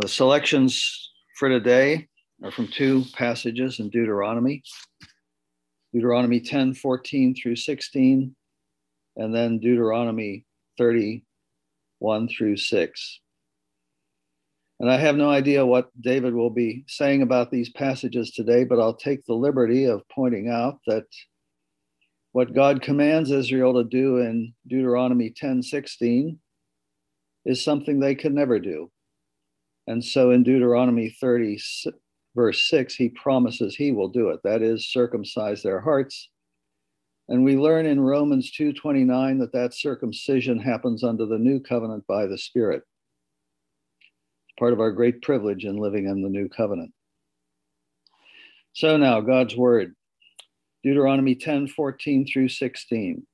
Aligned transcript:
The 0.00 0.08
selections 0.08 1.12
for 1.38 1.48
today 1.48 2.08
are 2.42 2.50
from 2.50 2.66
two 2.66 3.04
passages 3.12 3.78
in 3.78 3.90
Deuteronomy 3.90 4.60
Deuteronomy 5.92 6.40
10 6.40 6.74
14 6.74 7.36
through 7.40 7.54
16, 7.54 8.34
and 9.16 9.34
then 9.34 9.60
Deuteronomy 9.60 10.46
31 10.78 12.28
through 12.28 12.56
6. 12.56 13.20
And 14.80 14.90
I 14.90 14.96
have 14.96 15.14
no 15.14 15.30
idea 15.30 15.64
what 15.64 15.90
David 16.00 16.34
will 16.34 16.50
be 16.50 16.84
saying 16.88 17.22
about 17.22 17.52
these 17.52 17.70
passages 17.70 18.32
today, 18.32 18.64
but 18.64 18.80
I'll 18.80 18.96
take 18.96 19.24
the 19.24 19.34
liberty 19.34 19.84
of 19.84 20.02
pointing 20.08 20.48
out 20.48 20.80
that 20.88 21.06
what 22.32 22.52
God 22.52 22.82
commands 22.82 23.30
Israel 23.30 23.74
to 23.74 23.84
do 23.84 24.16
in 24.16 24.54
Deuteronomy 24.66 25.30
10 25.30 25.62
16 25.62 26.40
is 27.44 27.62
something 27.62 28.00
they 28.00 28.16
could 28.16 28.34
never 28.34 28.58
do. 28.58 28.90
And 29.86 30.04
so 30.04 30.30
in 30.30 30.42
Deuteronomy 30.42 31.10
30, 31.10 31.60
verse 32.34 32.68
6, 32.68 32.94
he 32.94 33.08
promises 33.10 33.76
he 33.76 33.92
will 33.92 34.08
do 34.08 34.30
it. 34.30 34.40
That 34.44 34.62
is, 34.62 34.90
circumcise 34.90 35.62
their 35.62 35.80
hearts. 35.80 36.30
And 37.28 37.44
we 37.44 37.56
learn 37.56 37.86
in 37.86 38.00
Romans 38.00 38.50
2:29 38.52 39.38
that 39.38 39.52
that 39.52 39.74
circumcision 39.74 40.58
happens 40.58 41.02
under 41.02 41.24
the 41.24 41.38
new 41.38 41.60
covenant 41.60 42.06
by 42.06 42.26
the 42.26 42.36
Spirit. 42.36 42.82
Part 44.58 44.72
of 44.72 44.80
our 44.80 44.92
great 44.92 45.22
privilege 45.22 45.64
in 45.64 45.76
living 45.76 46.06
in 46.06 46.22
the 46.22 46.28
new 46.28 46.48
covenant. 46.48 46.92
So 48.74 48.96
now, 48.96 49.20
God's 49.20 49.56
word, 49.56 49.94
Deuteronomy 50.82 51.34
10 51.34 51.68
14 51.68 52.26
through 52.26 52.48
16. 52.48 53.26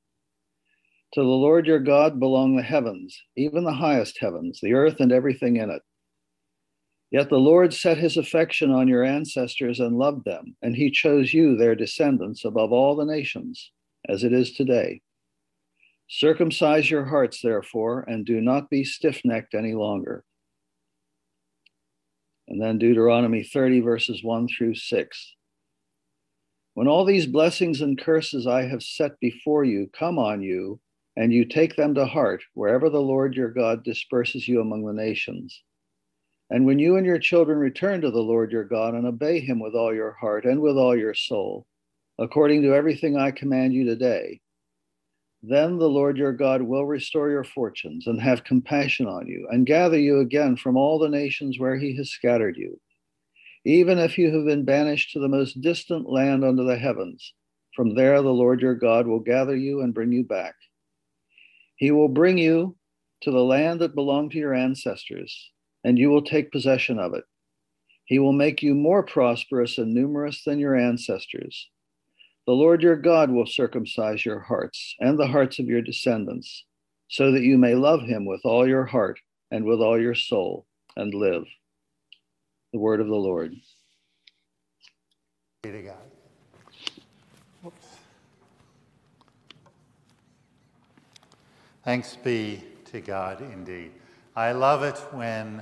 To 1.14 1.20
the 1.20 1.26
Lord 1.26 1.66
your 1.66 1.80
God 1.80 2.20
belong 2.20 2.56
the 2.56 2.62
heavens, 2.62 3.20
even 3.36 3.64
the 3.64 3.72
highest 3.72 4.18
heavens, 4.18 4.60
the 4.60 4.74
earth 4.74 5.00
and 5.00 5.10
everything 5.10 5.56
in 5.56 5.70
it. 5.70 5.82
Yet 7.10 7.28
the 7.28 7.38
Lord 7.38 7.74
set 7.74 7.98
his 7.98 8.16
affection 8.16 8.70
on 8.70 8.86
your 8.86 9.02
ancestors 9.02 9.80
and 9.80 9.98
loved 9.98 10.24
them, 10.24 10.56
and 10.62 10.76
he 10.76 10.90
chose 10.90 11.34
you, 11.34 11.56
their 11.56 11.74
descendants, 11.74 12.44
above 12.44 12.72
all 12.72 12.94
the 12.94 13.04
nations, 13.04 13.72
as 14.08 14.22
it 14.22 14.32
is 14.32 14.52
today. 14.52 15.00
Circumcise 16.08 16.90
your 16.90 17.04
hearts, 17.04 17.40
therefore, 17.42 18.04
and 18.06 18.24
do 18.24 18.40
not 18.40 18.70
be 18.70 18.84
stiff 18.84 19.20
necked 19.24 19.54
any 19.54 19.74
longer. 19.74 20.24
And 22.46 22.62
then 22.62 22.78
Deuteronomy 22.78 23.42
30, 23.42 23.80
verses 23.80 24.22
1 24.22 24.48
through 24.48 24.74
6. 24.76 25.34
When 26.74 26.88
all 26.88 27.04
these 27.04 27.26
blessings 27.26 27.80
and 27.80 28.00
curses 28.00 28.46
I 28.46 28.62
have 28.62 28.82
set 28.82 29.18
before 29.20 29.64
you 29.64 29.88
come 29.92 30.18
on 30.18 30.42
you, 30.42 30.80
and 31.16 31.32
you 31.32 31.44
take 31.44 31.74
them 31.74 31.94
to 31.94 32.06
heart 32.06 32.42
wherever 32.54 32.88
the 32.88 33.02
Lord 33.02 33.34
your 33.34 33.50
God 33.50 33.84
disperses 33.84 34.46
you 34.46 34.60
among 34.60 34.84
the 34.84 34.92
nations, 34.92 35.62
and 36.50 36.66
when 36.66 36.78
you 36.78 36.96
and 36.96 37.06
your 37.06 37.18
children 37.18 37.58
return 37.58 38.00
to 38.00 38.10
the 38.10 38.20
Lord 38.20 38.52
your 38.52 38.64
God 38.64 38.94
and 38.94 39.06
obey 39.06 39.40
him 39.40 39.60
with 39.60 39.74
all 39.74 39.94
your 39.94 40.12
heart 40.20 40.44
and 40.44 40.60
with 40.60 40.76
all 40.76 40.96
your 40.96 41.14
soul, 41.14 41.66
according 42.18 42.62
to 42.62 42.74
everything 42.74 43.16
I 43.16 43.30
command 43.30 43.72
you 43.72 43.84
today, 43.84 44.40
then 45.42 45.78
the 45.78 45.88
Lord 45.88 46.18
your 46.18 46.32
God 46.32 46.60
will 46.60 46.84
restore 46.84 47.30
your 47.30 47.44
fortunes 47.44 48.06
and 48.06 48.20
have 48.20 48.44
compassion 48.44 49.06
on 49.06 49.26
you 49.26 49.48
and 49.50 49.64
gather 49.64 49.98
you 49.98 50.20
again 50.20 50.56
from 50.56 50.76
all 50.76 50.98
the 50.98 51.08
nations 51.08 51.58
where 51.58 51.78
he 51.78 51.96
has 51.96 52.10
scattered 52.10 52.56
you 52.58 52.78
even 53.64 53.98
if 53.98 54.16
you 54.16 54.34
have 54.34 54.46
been 54.46 54.64
banished 54.64 55.12
to 55.12 55.18
the 55.18 55.28
most 55.28 55.60
distant 55.60 56.08
land 56.08 56.44
under 56.44 56.64
the 56.64 56.78
heavens. 56.78 57.34
From 57.76 57.94
there, 57.94 58.20
the 58.22 58.30
Lord 58.30 58.60
your 58.60 58.74
God 58.74 59.06
will 59.06 59.20
gather 59.20 59.54
you 59.54 59.82
and 59.82 59.94
bring 59.94 60.12
you 60.12 60.24
back. 60.24 60.54
He 61.76 61.90
will 61.90 62.08
bring 62.08 62.38
you 62.38 62.76
to 63.22 63.30
the 63.30 63.44
land 63.44 63.80
that 63.80 63.94
belonged 63.94 64.32
to 64.32 64.38
your 64.38 64.54
ancestors, 64.54 65.50
and 65.84 65.98
you 65.98 66.10
will 66.10 66.22
take 66.22 66.52
possession 66.52 66.98
of 66.98 67.14
it. 67.14 67.24
He 68.04 68.18
will 68.18 68.32
make 68.32 68.62
you 68.62 68.74
more 68.74 69.02
prosperous 69.02 69.78
and 69.78 69.94
numerous 69.94 70.42
than 70.44 70.58
your 70.58 70.74
ancestors. 70.74 71.68
The 72.46 72.52
Lord 72.52 72.82
your 72.82 72.96
God 72.96 73.30
will 73.30 73.46
circumcise 73.46 74.24
your 74.24 74.40
hearts 74.40 74.96
and 74.98 75.18
the 75.18 75.28
hearts 75.28 75.58
of 75.58 75.66
your 75.66 75.82
descendants, 75.82 76.64
so 77.08 77.32
that 77.32 77.42
you 77.42 77.58
may 77.58 77.74
love 77.74 78.02
him 78.02 78.24
with 78.24 78.40
all 78.44 78.66
your 78.66 78.86
heart 78.86 79.20
and 79.50 79.64
with 79.64 79.80
all 79.80 80.00
your 80.00 80.14
soul 80.14 80.66
and 80.96 81.14
live 81.14 81.44
the 82.72 82.78
word 82.78 83.00
of 83.00 83.08
the 83.08 83.14
Lord. 83.14 83.54
Be 85.62 85.72
to 85.72 85.82
God. 85.82 85.96
Oops. 87.66 87.86
Thanks 91.84 92.16
be 92.16 92.62
to 92.86 93.00
God 93.00 93.40
indeed. 93.40 93.92
I 94.36 94.52
love 94.52 94.84
it 94.84 94.96
when 95.10 95.60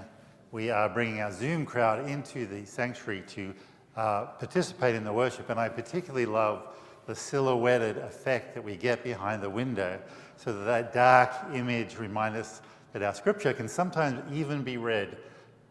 we 0.53 0.71
are 0.71 0.91
bringing 0.91 1.21
our 1.21 1.33
Zoom 1.33 1.65
crowd 1.65 2.07
into 2.07 2.47
the 2.47 2.67
sanctuary 2.67 3.23
to 3.29 3.55
uh, 3.97 4.27
participate 4.39 4.95
in 4.95 5.05
the 5.05 5.13
worship, 5.13 5.49
and 5.49 5.59
I 5.59 5.71
particularly 5.71 6.27
love 6.27 6.77
the 7.07 7.15
silhouetted 7.15 7.97
effect 7.97 8.55
that 8.55 8.63
we 8.63 8.77
get 8.77 9.03
behind 9.03 9.43
the 9.43 9.49
window 9.49 9.99
so 10.37 10.53
that 10.53 10.65
that 10.65 10.93
dark 10.93 11.55
image 11.55 11.97
reminds 11.97 12.39
us 12.39 12.63
that 12.93 13.03
our 13.03 13.15
scripture 13.15 13.55
can 13.55 13.69
sometimes 13.69 14.21
even 14.33 14.63
be 14.63 14.77
read 14.77 15.17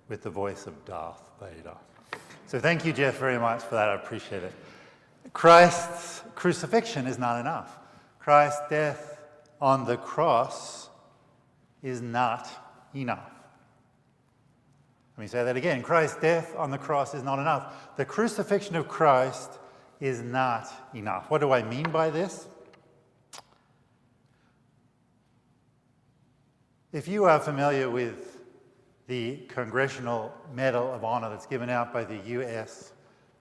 with 0.09 0.23
the 0.23 0.29
voice 0.31 0.65
of 0.65 0.83
Darth 0.85 1.21
Vader. 1.39 1.75
So 2.47 2.59
thank 2.59 2.83
you, 2.83 2.93
Jeff, 2.93 3.19
very 3.19 3.37
much 3.37 3.61
for 3.61 3.75
that. 3.75 3.89
I 3.89 3.93
appreciate 3.93 4.41
it. 4.41 4.53
Christ's 5.33 6.23
crucifixion 6.33 7.05
is 7.05 7.19
not 7.19 7.39
enough. 7.39 7.77
Christ's 8.17 8.61
death 8.71 9.19
on 9.61 9.85
the 9.85 9.97
cross 9.97 10.89
is 11.83 12.01
not 12.01 12.49
enough. 13.01 13.31
Let 15.17 15.21
me 15.21 15.27
say 15.27 15.43
that 15.43 15.57
again. 15.57 15.81
Christ's 15.81 16.19
death 16.19 16.53
on 16.55 16.69
the 16.69 16.77
cross 16.77 17.13
is 17.13 17.23
not 17.23 17.39
enough. 17.39 17.95
The 17.97 18.05
crucifixion 18.05 18.75
of 18.75 18.87
Christ 18.87 19.59
is 19.99 20.21
not 20.21 20.67
enough. 20.93 21.29
What 21.31 21.41
do 21.41 21.51
I 21.51 21.63
mean 21.63 21.89
by 21.89 22.09
this? 22.09 22.47
If 26.93 27.07
you 27.07 27.25
are 27.25 27.39
familiar 27.39 27.89
with 27.89 28.37
the 29.07 29.37
Congressional 29.47 30.33
Medal 30.53 30.93
of 30.93 31.03
Honor 31.03 31.29
that's 31.29 31.45
given 31.45 31.69
out 31.69 31.93
by 31.93 32.03
the 32.03 32.17
US 32.17 32.91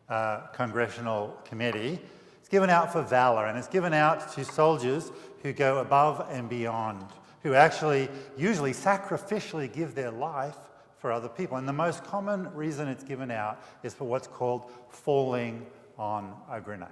uh, 0.09 0.47
Congressional 0.53 1.37
Committee. 1.45 1.99
It's 2.39 2.49
given 2.49 2.71
out 2.71 2.93
for 2.93 3.03
valor 3.03 3.47
and 3.47 3.59
it's 3.59 3.67
given 3.67 3.93
out 3.93 4.33
to 4.35 4.45
soldiers 4.45 5.11
who 5.43 5.53
go 5.53 5.79
above 5.79 6.27
and 6.31 6.49
beyond, 6.49 7.05
who 7.47 7.55
actually 7.55 8.09
usually 8.37 8.73
sacrificially 8.73 9.73
give 9.73 9.95
their 9.95 10.11
life 10.11 10.57
for 10.99 11.13
other 11.13 11.29
people. 11.29 11.57
And 11.57 11.69
the 11.69 11.73
most 11.73 12.03
common 12.03 12.53
reason 12.55 12.89
it's 12.89 13.05
given 13.05 13.31
out 13.31 13.63
is 13.85 13.95
for 13.95 14.05
what's 14.05 14.27
called 14.27 14.69
falling 14.89 15.65
on 15.97 16.35
a 16.51 16.61
grenade. 16.61 16.89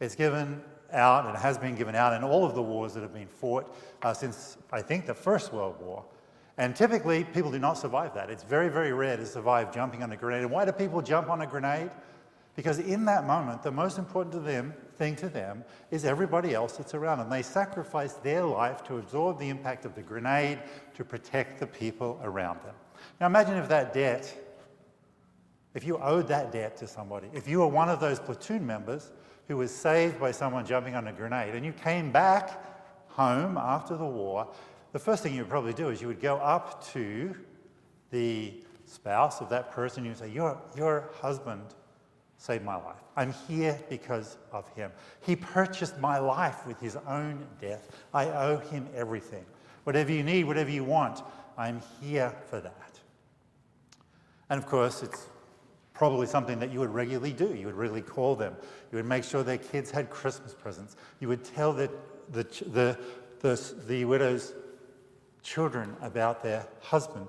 It's 0.00 0.16
given 0.16 0.60
out, 0.92 1.26
and 1.26 1.36
has 1.36 1.58
been 1.58 1.76
given 1.76 1.94
out 1.94 2.12
in 2.12 2.24
all 2.24 2.44
of 2.44 2.56
the 2.56 2.62
wars 2.62 2.94
that 2.94 3.02
have 3.02 3.14
been 3.14 3.28
fought 3.28 3.72
uh, 4.02 4.12
since, 4.12 4.56
I 4.72 4.82
think, 4.82 5.06
the 5.06 5.14
First 5.14 5.52
World 5.52 5.76
War. 5.80 6.04
And 6.58 6.74
typically, 6.74 7.22
people 7.22 7.52
do 7.52 7.60
not 7.60 7.78
survive 7.78 8.14
that. 8.14 8.30
It's 8.30 8.42
very, 8.42 8.68
very 8.68 8.92
rare 8.92 9.16
to 9.16 9.26
survive 9.26 9.72
jumping 9.72 10.02
on 10.02 10.10
a 10.10 10.16
grenade. 10.16 10.42
And 10.42 10.50
why 10.50 10.64
do 10.64 10.72
people 10.72 11.02
jump 11.02 11.30
on 11.30 11.40
a 11.40 11.46
grenade? 11.46 11.90
Because 12.56 12.80
in 12.80 13.04
that 13.04 13.26
moment, 13.26 13.62
the 13.62 13.70
most 13.70 13.96
important 13.96 14.32
to 14.32 14.40
them, 14.40 14.74
thing 14.96 15.16
to 15.16 15.28
them 15.28 15.64
is 15.90 16.04
everybody 16.04 16.54
else 16.54 16.76
that's 16.76 16.94
around 16.94 17.18
them. 17.18 17.30
They 17.30 17.42
sacrifice 17.42 18.14
their 18.14 18.44
life 18.44 18.82
to 18.84 18.98
absorb 18.98 19.38
the 19.38 19.48
impact 19.48 19.84
of 19.84 19.94
the 19.94 20.02
grenade 20.02 20.58
to 20.94 21.04
protect 21.04 21.60
the 21.60 21.66
people 21.66 22.20
around 22.22 22.60
them. 22.64 22.74
Now 23.20 23.26
imagine 23.26 23.56
if 23.56 23.68
that 23.68 23.92
debt, 23.92 24.34
if 25.74 25.84
you 25.84 25.98
owed 25.98 26.28
that 26.28 26.52
debt 26.52 26.76
to 26.78 26.86
somebody, 26.86 27.28
if 27.32 27.46
you 27.46 27.60
were 27.60 27.68
one 27.68 27.88
of 27.88 28.00
those 28.00 28.18
platoon 28.18 28.66
members 28.66 29.12
who 29.48 29.56
was 29.56 29.72
saved 29.72 30.18
by 30.18 30.32
someone 30.32 30.66
jumping 30.66 30.94
on 30.94 31.06
a 31.06 31.12
grenade 31.12 31.54
and 31.54 31.64
you 31.64 31.72
came 31.72 32.10
back 32.10 32.62
home 33.08 33.56
after 33.56 33.96
the 33.96 34.04
war 34.04 34.48
the 34.96 35.00
first 35.00 35.22
thing 35.22 35.34
you 35.34 35.42
would 35.42 35.50
probably 35.50 35.74
do 35.74 35.90
is 35.90 36.00
you 36.00 36.08
would 36.08 36.22
go 36.22 36.36
up 36.36 36.82
to 36.92 37.34
the 38.10 38.54
spouse 38.86 39.42
of 39.42 39.50
that 39.50 39.70
person 39.70 39.98
and 39.98 40.06
you 40.06 40.10
would 40.12 40.18
say, 40.18 40.34
your, 40.34 40.58
your 40.74 41.10
husband 41.20 41.74
saved 42.38 42.64
my 42.64 42.76
life. 42.76 43.02
I'm 43.16 43.32
here 43.48 43.80
because 43.88 44.36
of 44.52 44.68
him. 44.74 44.90
He 45.20 45.36
purchased 45.36 45.98
my 45.98 46.18
life 46.18 46.66
with 46.66 46.78
his 46.80 46.96
own 47.08 47.46
death. 47.60 47.90
I 48.12 48.26
owe 48.26 48.58
him 48.58 48.86
everything. 48.94 49.44
Whatever 49.84 50.12
you 50.12 50.22
need, 50.22 50.44
whatever 50.44 50.70
you 50.70 50.84
want, 50.84 51.22
I'm 51.56 51.80
here 52.00 52.34
for 52.50 52.60
that. 52.60 53.00
And 54.50 54.62
of 54.62 54.66
course, 54.66 55.02
it's 55.02 55.26
probably 55.94 56.26
something 56.26 56.58
that 56.58 56.70
you 56.70 56.80
would 56.80 56.92
regularly 56.92 57.32
do. 57.32 57.54
You 57.54 57.66
would 57.66 57.74
regularly 57.74 58.02
call 58.02 58.36
them. 58.36 58.54
You 58.92 58.96
would 58.96 59.06
make 59.06 59.24
sure 59.24 59.42
their 59.42 59.58
kids 59.58 59.90
had 59.90 60.10
Christmas 60.10 60.54
presents. 60.54 60.96
You 61.20 61.28
would 61.28 61.42
tell 61.42 61.72
the, 61.72 61.90
the, 62.30 62.42
the, 62.72 62.98
the, 63.40 63.74
the 63.88 64.04
widow's 64.04 64.54
children 65.42 65.96
about 66.02 66.42
their 66.42 66.66
husband, 66.80 67.28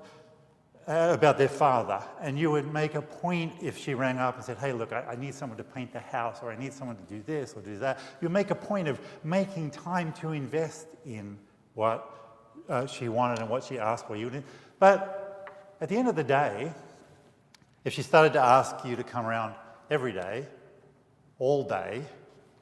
uh, 0.88 1.10
about 1.12 1.36
their 1.36 1.48
father. 1.48 2.02
And 2.20 2.38
you 2.38 2.50
would 2.50 2.72
make 2.72 2.94
a 2.94 3.02
point 3.02 3.52
if 3.60 3.76
she 3.76 3.92
rang 3.92 4.18
up 4.18 4.36
and 4.36 4.44
said, 4.44 4.56
Hey, 4.56 4.72
look, 4.72 4.92
I, 4.92 5.02
I, 5.02 5.16
need 5.16 5.34
someone 5.34 5.58
to 5.58 5.64
paint 5.64 5.92
the 5.92 6.00
house, 6.00 6.38
or 6.42 6.50
I 6.50 6.56
need 6.56 6.72
someone 6.72 6.96
to 6.96 7.02
do 7.02 7.22
this 7.22 7.52
or 7.54 7.60
do 7.60 7.78
that. 7.78 8.00
You 8.22 8.30
make 8.30 8.50
a 8.50 8.54
point 8.54 8.88
of 8.88 8.98
making 9.22 9.70
time 9.70 10.12
to 10.14 10.32
invest 10.32 10.86
in 11.04 11.38
what 11.74 12.10
uh, 12.68 12.86
she 12.86 13.08
wanted 13.08 13.40
and 13.40 13.50
what 13.50 13.64
she 13.64 13.78
asked 13.78 14.06
for. 14.06 14.16
You 14.16 14.42
but 14.78 15.74
at 15.80 15.88
the 15.88 15.96
end 15.96 16.08
of 16.08 16.16
the 16.16 16.24
day, 16.24 16.72
if 17.84 17.92
she 17.92 18.02
started 18.02 18.32
to 18.32 18.40
ask 18.40 18.84
you 18.84 18.96
to 18.96 19.04
come 19.04 19.26
around 19.26 19.54
every 19.90 20.12
day, 20.12 20.46
all 21.38 21.64
day, 21.64 22.02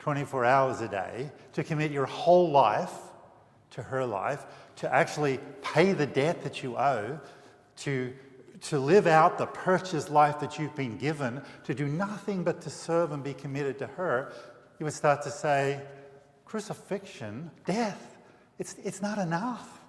24 0.01 0.45
hours 0.45 0.81
a 0.81 0.89
day, 0.89 1.31
to 1.53 1.65
commit 1.65 1.91
your 1.91 2.07
whole 2.07 2.51
life 2.51 2.93
to 3.71 3.83
her 3.83 4.05
life, 4.05 4.45
to 4.77 4.93
actually 4.93 5.39
pay 5.63 5.93
the 5.93 6.07
debt 6.07 6.43
that 6.43 6.63
you 6.63 6.77
owe, 6.77 7.19
to, 7.79 8.13
to 8.63 8.79
live 8.79 9.07
out 9.07 9.39
the 9.39 9.47
purchased 9.47 10.11
life 10.11 10.41
that 10.41 10.59
you've 10.59 10.75
been 10.75 10.97
given, 10.97 11.43
to 11.65 11.75
do 11.75 11.87
nothing 11.87 12.45
but 12.45 12.61
to 12.63 12.71
serve 12.71 13.13
and 13.13 13.23
be 13.23 13.35
committed 13.35 13.79
to 13.79 13.87
her, 13.87 14.33
you 14.79 14.85
would 14.85 14.95
start 14.95 15.23
to 15.23 15.31
say, 15.31 15.81
crucifixion, 16.45 17.51
death, 17.65 18.17
it's, 18.59 18.77
it's 18.85 19.03
not 19.03 19.19
enough, 19.19 19.81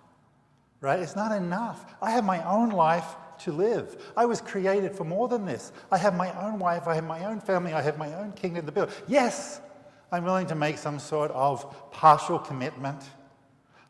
right? 0.81 0.99
It's 0.99 1.15
not 1.15 1.31
enough. 1.31 1.85
I 2.01 2.11
have 2.11 2.23
my 2.23 2.43
own 2.43 2.69
life 2.69 3.15
to 3.39 3.51
live. 3.51 4.11
I 4.17 4.25
was 4.25 4.41
created 4.41 4.95
for 4.95 5.03
more 5.03 5.27
than 5.27 5.45
this. 5.45 5.71
I 5.91 5.97
have 5.97 6.15
my 6.15 6.31
own 6.43 6.59
wife, 6.59 6.87
I 6.87 6.95
have 6.95 7.05
my 7.05 7.25
own 7.25 7.39
family, 7.39 7.73
I 7.73 7.81
have 7.81 7.97
my 7.97 8.13
own 8.15 8.31
kingdom 8.33 8.65
to 8.65 8.71
build. 8.71 8.91
Yes, 9.07 9.61
I'm 10.11 10.23
willing 10.23 10.47
to 10.47 10.55
make 10.55 10.77
some 10.77 10.99
sort 10.99 11.31
of 11.31 11.91
partial 11.91 12.39
commitment. 12.39 13.01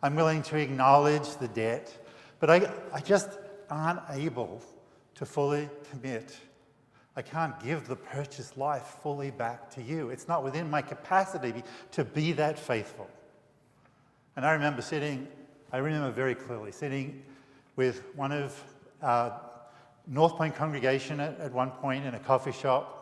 I'm 0.01 0.15
willing 0.15 0.43
to 0.43 0.57
acknowledge 0.57 1.38
the 1.38 1.47
debt, 1.47 1.91
but 2.39 2.50
I, 2.50 2.71
I 2.93 3.00
just 3.00 3.29
aren't 3.69 4.01
able 4.11 4.61
to 5.15 5.25
fully 5.25 5.69
commit. 5.89 6.37
I 7.15 7.21
can't 7.21 7.59
give 7.63 7.87
the 7.87 7.95
purchased 7.95 8.57
life 8.57 8.97
fully 9.01 9.31
back 9.31 9.69
to 9.71 9.81
you. 9.81 10.09
It's 10.09 10.27
not 10.27 10.43
within 10.43 10.69
my 10.69 10.81
capacity 10.81 11.63
to 11.91 12.05
be 12.05 12.31
that 12.33 12.59
faithful. 12.59 13.09
And 14.35 14.45
I 14.45 14.53
remember 14.53 14.81
sitting, 14.81 15.27
I 15.71 15.77
remember 15.77 16.11
very 16.11 16.35
clearly 16.35 16.71
sitting 16.71 17.23
with 17.75 18.03
one 18.15 18.31
of 18.31 18.63
our 19.01 19.41
North 20.05 20.35
Point 20.35 20.55
congregation 20.55 21.19
at, 21.19 21.39
at 21.39 21.51
one 21.51 21.71
point 21.71 22.05
in 22.05 22.13
a 22.13 22.19
coffee 22.19 22.51
shop. 22.51 22.93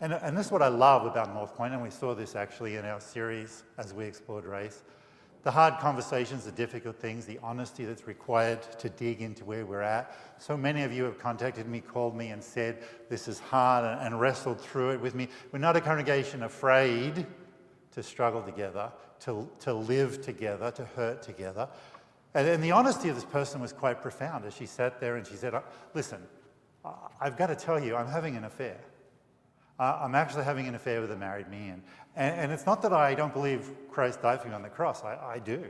And, 0.00 0.12
and 0.12 0.36
this 0.36 0.46
is 0.46 0.52
what 0.52 0.62
I 0.62 0.68
love 0.68 1.06
about 1.06 1.32
North 1.32 1.54
Point, 1.54 1.74
and 1.74 1.82
we 1.82 1.90
saw 1.90 2.14
this 2.14 2.36
actually 2.36 2.76
in 2.76 2.84
our 2.84 3.00
series 3.00 3.64
as 3.78 3.94
we 3.94 4.04
explored 4.04 4.44
race 4.44 4.82
the 5.42 5.50
hard 5.50 5.78
conversations, 5.78 6.44
the 6.44 6.52
difficult 6.52 6.96
things, 6.96 7.24
the 7.24 7.38
honesty 7.42 7.84
that's 7.84 8.06
required 8.06 8.60
to 8.78 8.88
dig 8.88 9.22
into 9.22 9.44
where 9.44 9.64
we're 9.64 9.80
at. 9.80 10.14
So 10.38 10.56
many 10.56 10.82
of 10.82 10.92
you 10.92 11.04
have 11.04 11.18
contacted 11.18 11.68
me, 11.68 11.80
called 11.80 12.16
me, 12.16 12.28
and 12.28 12.42
said, 12.42 12.82
This 13.08 13.28
is 13.28 13.38
hard, 13.38 13.84
and 13.84 14.20
wrestled 14.20 14.60
through 14.60 14.90
it 14.90 15.00
with 15.00 15.14
me. 15.14 15.28
We're 15.52 15.60
not 15.60 15.76
a 15.76 15.80
congregation 15.80 16.42
afraid 16.42 17.26
to 17.92 18.02
struggle 18.02 18.42
together, 18.42 18.92
to, 19.20 19.48
to 19.60 19.72
live 19.72 20.22
together, 20.22 20.70
to 20.72 20.84
hurt 20.84 21.22
together. 21.22 21.68
And, 22.34 22.46
and 22.48 22.62
the 22.62 22.72
honesty 22.72 23.08
of 23.08 23.14
this 23.14 23.24
person 23.24 23.60
was 23.60 23.72
quite 23.72 24.02
profound 24.02 24.44
as 24.44 24.54
she 24.54 24.66
sat 24.66 25.00
there 25.00 25.16
and 25.16 25.26
she 25.26 25.34
said, 25.34 25.54
Listen, 25.94 26.22
I've 27.20 27.36
got 27.36 27.48
to 27.48 27.56
tell 27.56 27.82
you, 27.82 27.96
I'm 27.96 28.08
having 28.08 28.36
an 28.36 28.44
affair. 28.44 28.78
Uh, 29.78 30.00
I'm 30.02 30.14
actually 30.14 30.44
having 30.44 30.66
an 30.66 30.74
affair 30.74 31.00
with 31.00 31.12
a 31.12 31.16
married 31.16 31.48
man. 31.48 31.82
And, 32.18 32.34
and, 32.40 32.52
it's 32.52 32.66
not 32.66 32.82
that 32.82 32.92
I 32.92 33.14
don't 33.14 33.32
believe 33.32 33.70
Christ 33.90 34.20
died 34.20 34.42
for 34.42 34.48
me 34.48 34.54
on 34.54 34.62
the 34.62 34.68
cross, 34.68 35.04
I, 35.04 35.16
I 35.34 35.38
do. 35.38 35.64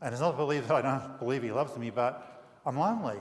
And 0.00 0.12
it's 0.12 0.20
not 0.20 0.36
believe 0.36 0.68
that 0.68 0.76
I 0.76 0.82
don't 0.82 1.18
believe 1.18 1.42
he 1.42 1.50
loves 1.50 1.76
me, 1.76 1.90
but 1.90 2.44
I'm 2.64 2.78
lonely. 2.78 3.18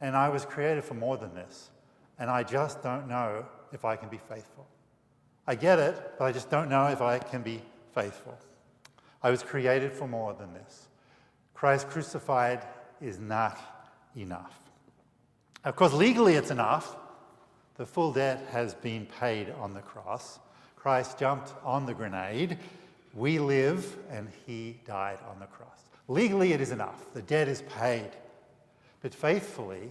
And 0.00 0.16
I 0.16 0.28
was 0.28 0.44
created 0.44 0.84
for 0.84 0.94
more 0.94 1.16
than 1.16 1.34
this. 1.34 1.70
And 2.18 2.30
I 2.30 2.44
just 2.44 2.80
don't 2.82 3.08
know 3.08 3.44
if 3.72 3.84
I 3.84 3.96
can 3.96 4.08
be 4.08 4.18
faithful. 4.28 4.68
I 5.48 5.56
get 5.56 5.80
it, 5.80 6.12
but 6.16 6.26
I 6.26 6.32
just 6.32 6.48
don't 6.48 6.68
know 6.68 6.86
if 6.86 7.02
I 7.02 7.18
can 7.18 7.42
be 7.42 7.60
faithful. 7.92 8.38
I 9.20 9.30
was 9.30 9.42
created 9.42 9.92
for 9.92 10.06
more 10.06 10.32
than 10.32 10.54
this. 10.54 10.88
Christ 11.54 11.88
crucified 11.88 12.64
is 13.00 13.18
not 13.18 13.58
enough. 14.16 14.56
Of 15.64 15.74
course, 15.74 15.92
legally 15.92 16.34
it's 16.34 16.52
enough. 16.52 16.96
The 17.76 17.86
full 17.86 18.12
debt 18.12 18.46
has 18.52 18.74
been 18.74 19.06
paid 19.06 19.52
on 19.60 19.74
the 19.74 19.80
cross. 19.80 20.38
Christ 20.80 21.18
jumped 21.18 21.52
on 21.62 21.84
the 21.84 21.92
grenade. 21.92 22.58
We 23.12 23.38
live, 23.38 23.96
and 24.10 24.28
he 24.46 24.78
died 24.86 25.18
on 25.30 25.38
the 25.38 25.46
cross. 25.46 25.80
Legally, 26.08 26.54
it 26.54 26.60
is 26.60 26.70
enough. 26.70 27.04
The 27.12 27.22
debt 27.22 27.48
is 27.48 27.62
paid. 27.62 28.10
But 29.02 29.14
faithfully, 29.14 29.90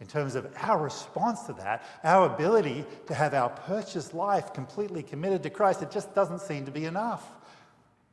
in 0.00 0.06
terms 0.06 0.34
of 0.34 0.46
our 0.62 0.78
response 0.78 1.42
to 1.42 1.52
that, 1.54 1.84
our 2.02 2.32
ability 2.32 2.86
to 3.08 3.14
have 3.14 3.34
our 3.34 3.50
purchased 3.50 4.14
life 4.14 4.54
completely 4.54 5.02
committed 5.02 5.42
to 5.42 5.50
Christ, 5.50 5.82
it 5.82 5.90
just 5.90 6.14
doesn't 6.14 6.40
seem 6.40 6.64
to 6.64 6.72
be 6.72 6.86
enough. 6.86 7.28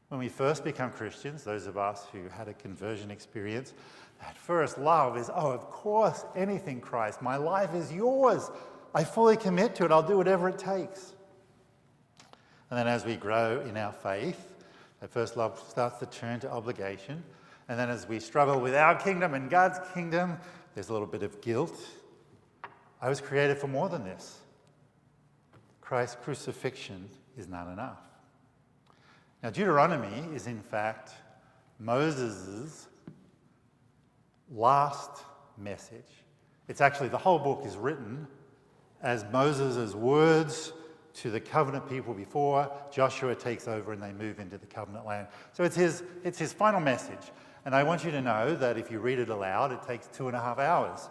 When 0.10 0.20
we 0.20 0.28
first 0.28 0.64
become 0.64 0.92
Christians, 0.92 1.44
those 1.44 1.68
of 1.68 1.78
us 1.78 2.06
who 2.12 2.28
had 2.30 2.48
a 2.48 2.54
conversion 2.54 3.12
experience, 3.12 3.74
that 4.20 4.38
first 4.38 4.78
love 4.78 5.18
is, 5.18 5.30
oh, 5.34 5.52
of 5.52 5.72
course, 5.72 6.26
anything, 6.36 6.82
Christ. 6.82 7.22
My 7.22 7.38
life 7.38 7.74
is 7.74 7.94
yours. 7.94 8.52
I 8.94 9.06
fully 9.06 9.38
commit 9.38 9.76
to 9.76 9.86
it. 9.86 9.92
I'll 9.92 10.04
do 10.04 10.18
whatever 10.18 10.50
it 10.50 10.60
takes. 10.60 11.14
And 12.70 12.78
then 12.78 12.88
as 12.88 13.06
we 13.06 13.16
grow 13.16 13.62
in 13.62 13.78
our 13.78 13.92
faith, 13.92 14.64
that 15.00 15.10
first 15.10 15.38
love 15.38 15.62
starts 15.70 16.00
to 16.00 16.06
turn 16.06 16.40
to 16.42 16.52
obligation. 16.52 17.24
And 17.68 17.80
then 17.80 17.90
as 17.90 18.08
we 18.08 18.20
struggle 18.20 18.60
with 18.60 18.76
our 18.76 18.96
kingdom 18.96 19.34
and 19.34 19.50
God's 19.50 19.80
kingdom, 19.94 20.38
there's 20.74 20.90
a 20.90 20.94
little 20.94 21.08
bit 21.08 21.24
of 21.24 21.42
guilt. 21.42 21.80
I 23.02 23.10
was 23.10 23.22
created 23.22 23.58
for 23.58 23.68
more 23.68 23.90
than 23.90 24.04
this. 24.04 24.40
Christ's 25.82 26.18
crucifixion 26.24 27.10
is 27.38 27.48
not 27.48 27.72
enough. 27.72 28.00
Now, 29.42 29.50
Deuteronomy 29.50 30.36
is 30.36 30.48
in 30.48 30.60
fact 30.60 31.12
Moses' 31.80 32.88
last 34.52 35.24
message. 35.58 36.24
It's 36.68 36.82
actually, 36.82 37.10
the 37.10 37.18
whole 37.18 37.40
book 37.40 37.64
is 37.66 37.78
written 37.78 38.28
as 39.02 39.26
Moses' 39.32 39.96
words 39.96 40.74
to 41.22 41.30
the 41.30 41.40
covenant 41.40 41.88
people 41.90 42.14
before 42.14 42.72
Joshua 42.92 43.36
takes 43.36 43.68
over 43.68 43.92
and 43.92 44.02
they 44.02 44.14
move 44.14 44.40
into 44.40 44.58
the 44.58 44.66
covenant 44.66 45.06
land. 45.06 45.28
So 45.54 45.64
it's 45.64 45.76
his, 45.76 46.04
it's 46.24 46.40
his 46.40 46.54
final 46.54 46.80
message. 46.80 47.32
And 47.66 47.76
I 47.76 47.84
want 47.84 48.06
you 48.06 48.12
to 48.12 48.22
know 48.22 48.56
that 48.56 48.78
if 48.78 48.90
you 48.90 49.00
read 49.00 49.20
it 49.20 49.30
aloud, 49.30 49.72
it 49.72 49.84
takes 49.84 50.08
two 50.08 50.28
and 50.28 50.36
a 50.36 50.40
half 50.40 50.60
hours. 50.60 51.10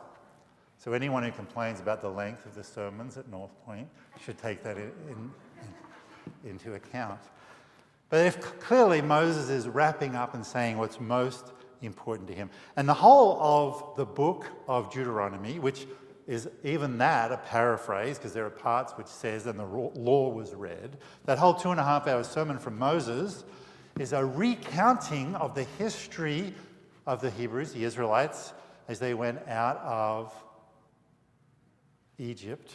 So 0.79 0.93
anyone 0.93 1.23
who 1.23 1.31
complains 1.33 1.81
about 1.81 2.01
the 2.01 2.09
length 2.09 2.47
of 2.47 2.55
the 2.55 2.65
sermons 2.65 3.19
at 3.19 3.29
North 3.29 3.53
Point 3.67 3.89
should 4.25 4.39
take 4.39 4.63
that 4.63 4.77
in, 4.77 4.93
in, 5.11 6.51
into 6.51 6.75
account. 6.75 7.21
But 8.09 8.25
if 8.25 8.61
clearly 8.61 9.03
Moses 9.03 9.51
is 9.51 9.69
wrapping 9.69 10.15
up 10.15 10.35
and 10.35 10.47
saying 10.47 10.79
what's 10.79 11.01
most 11.01 11.53
important 11.83 12.29
to 12.29 12.35
him. 12.35 12.51
And 12.77 12.89
the 12.89 12.95
whole 12.95 13.39
of 13.41 13.97
the 13.97 14.07
book 14.07 14.47
of 14.67 14.91
Deuteronomy, 14.93 15.59
which 15.59 15.87
is 16.29 16.47
even 16.63 16.99
that 16.99 17.33
a 17.33 17.39
paraphrase, 17.39 18.19
because 18.19 18.35
there 18.35 18.45
are 18.45 18.51
parts 18.51 18.93
which 18.93 19.07
says, 19.07 19.47
and 19.47 19.59
the 19.59 19.65
law 19.65 20.29
was 20.29 20.55
read. 20.55 20.99
That 21.25 21.39
whole 21.39 21.55
two 21.55 21.71
and 21.71 21.81
a 21.81 21.85
half 21.85 22.07
hour 22.07 22.23
sermon 22.23 22.59
from 22.59 22.79
Moses 22.79 23.45
is 23.99 24.13
a 24.13 24.25
recounting 24.25 25.35
of 25.37 25.55
the 25.55 25.65
history 25.79 26.55
of 27.07 27.23
the 27.23 27.31
Hebrews, 27.31 27.73
the 27.73 27.83
Israelites, 27.83 28.53
as 28.89 28.99
they 28.99 29.15
went 29.15 29.49
out 29.49 29.79
of 29.79 30.35
Egypt, 32.19 32.73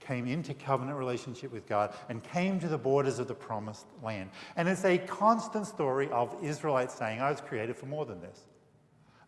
came 0.00 0.26
into 0.26 0.52
covenant 0.52 0.98
relationship 0.98 1.52
with 1.52 1.66
God, 1.66 1.94
and 2.08 2.24
came 2.24 2.58
to 2.58 2.66
the 2.66 2.76
borders 2.76 3.20
of 3.20 3.28
the 3.28 3.34
promised 3.34 3.86
land. 4.02 4.30
And 4.56 4.68
it's 4.68 4.84
a 4.84 4.98
constant 4.98 5.66
story 5.66 6.10
of 6.10 6.36
Israelites 6.42 6.94
saying, 6.94 7.20
I 7.20 7.30
was 7.30 7.40
created 7.40 7.76
for 7.76 7.86
more 7.86 8.04
than 8.04 8.20
this. 8.20 8.40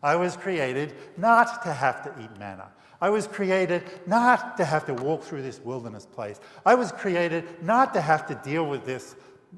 I 0.03 0.17
was 0.17 0.37
created 0.37 0.93
not 1.15 1.63
to 1.63 1.73
have 1.73 2.03
to 2.03 2.21
eat 2.21 2.37
manna. 2.37 2.71
I 2.99 3.09
was 3.09 3.27
created 3.27 3.83
not 4.07 4.57
to 4.57 4.65
have 4.65 4.85
to 4.87 4.93
walk 4.93 5.23
through 5.23 5.43
this 5.43 5.59
wilderness 5.59 6.05
place. 6.05 6.39
I 6.65 6.75
was 6.75 6.91
created 6.91 7.63
not 7.63 7.93
to 7.93 8.01
have 8.01 8.25
to 8.27 8.35
deal 8.35 8.65
with 8.65 8.85
this 8.85 9.15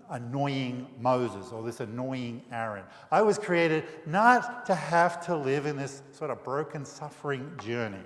annoying 0.09 0.87
Moses 0.99 1.51
or 1.51 1.63
this 1.63 1.79
annoying 1.79 2.43
Aaron. 2.51 2.83
I 3.11 3.21
was 3.21 3.37
created 3.39 3.85
not 4.05 4.65
to 4.65 4.75
have 4.75 5.25
to 5.27 5.35
live 5.35 5.65
in 5.65 5.77
this 5.77 6.01
sort 6.11 6.31
of 6.31 6.43
broken, 6.43 6.85
suffering 6.85 7.51
journey. 7.63 8.03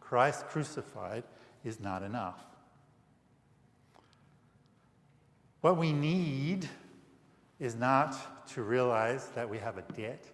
Christ 0.00 0.48
crucified 0.48 1.24
is 1.64 1.80
not 1.80 2.02
enough. 2.02 2.40
What 5.60 5.76
we 5.76 5.92
need 5.92 6.68
is 7.58 7.74
not 7.74 8.48
to 8.48 8.62
realize 8.62 9.28
that 9.34 9.48
we 9.48 9.58
have 9.58 9.78
a 9.78 9.82
debt 9.92 10.24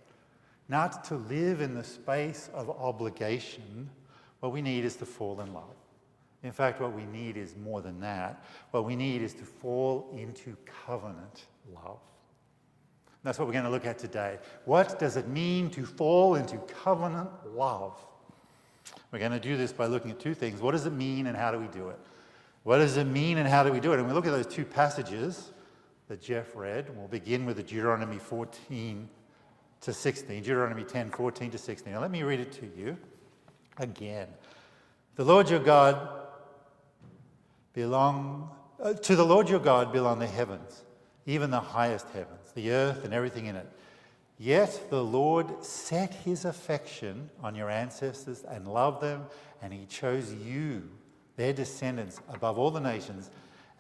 not 0.69 1.05
to 1.05 1.17
live 1.17 1.61
in 1.61 1.75
the 1.75 1.85
space 1.85 2.51
of 2.53 2.71
obligation. 2.71 3.89
What 4.41 4.53
we 4.53 4.63
need 4.63 4.85
is 4.85 4.97
to 4.97 5.07
fall 5.07 5.41
in 5.41 5.53
love. 5.53 5.75
In 6.43 6.53
fact, 6.53 6.81
what 6.81 6.93
we 6.93 7.05
need 7.07 7.37
is 7.37 7.55
more 7.57 7.81
than 7.81 8.01
that. 8.01 8.45
What 8.71 8.85
we 8.85 8.95
need 8.95 9.23
is 9.23 9.35
to 9.35 9.45
fall 9.45 10.09
into 10.17 10.57
covenant 10.85 11.47
love. 11.75 11.99
That's 13.23 13.39
what 13.39 13.49
we're 13.49 13.55
going 13.55 13.65
to 13.65 13.71
look 13.71 13.87
at 13.87 13.99
today. 13.99 14.39
What 14.67 15.01
does 15.01 15.17
it 15.17 15.27
mean 15.27 15.69
to 15.71 15.85
fall 15.85 16.37
into 16.37 16.59
covenant 16.85 17.31
love? 17.55 17.99
We're 19.11 19.19
going 19.19 19.33
to 19.33 19.41
do 19.41 19.57
this 19.57 19.73
by 19.73 19.87
looking 19.87 20.13
at 20.13 20.21
two 20.21 20.35
things. 20.35 20.61
What 20.61 20.73
does 20.73 20.87
it 20.87 20.93
mean 20.93 21.27
and 21.27 21.37
how 21.37 21.51
do 21.51 21.59
we 21.59 21.67
do 21.67 21.89
it? 21.89 21.99
What 22.63 22.79
does 22.79 22.97
it 22.97 23.05
mean 23.05 23.39
and 23.39 23.49
how 23.49 23.65
do 23.65 23.73
we 23.73 23.81
do 23.81 23.93
it? 23.93 23.99
And 23.99 24.07
we 24.07 24.15
look 24.15 24.27
at 24.27 24.33
those 24.33 24.47
two 24.47 24.65
passages 24.65 25.51
that 26.09 26.23
Jeff 26.23 26.55
read. 26.55 26.97
We'll 26.97 27.09
begin 27.09 27.47
with 27.47 27.57
the 27.57 27.65
Deuteronomy 27.65 28.19
14 28.19 29.09
to 29.83 29.93
16, 29.93 30.43
Deuteronomy 30.43 30.85
10 30.85 31.11
14 31.11 31.51
to 31.51 31.59
16. 31.59 31.93
Now, 31.93 32.01
let 32.01 32.11
me 32.11 32.23
read 32.23 32.41
it 32.41 32.53
to 32.53 32.67
you 32.77 32.97
again. 33.79 34.29
The 35.17 35.25
Lord 35.25 35.49
your 35.49 35.61
God 35.61 36.09
belong, 37.73 38.51
uh, 38.83 38.95
to 38.95 39.17
the 39.17 39.25
Lord 39.25 39.49
your 39.49 39.61
God 39.61 39.93
belong 39.93 40.19
the 40.19 40.27
heavens, 40.27 40.85
even 41.27 41.51
the 41.51 41.61
highest 41.61 42.09
heavens, 42.11 42.53
the 42.55 42.71
earth 42.73 43.05
and 43.05 43.15
everything 43.15 43.47
in 43.47 43.57
it. 43.57 43.71
Yet 44.39 44.91
the 44.91 45.03
Lord 45.03 45.65
set 45.65 46.13
his 46.13 46.45
affection 46.45 47.31
on 47.43 47.55
your 47.55 47.71
ancestors 47.71 48.45
and 48.45 48.69
loved 48.69 49.03
them, 49.03 49.27
and 49.63 49.73
he 49.73 49.87
chose 49.87 50.33
you, 50.33 50.91
their 51.37 51.53
descendants, 51.53 52.21
above 52.29 52.59
all 52.59 52.71
the 52.71 52.81
nations, 52.81 53.31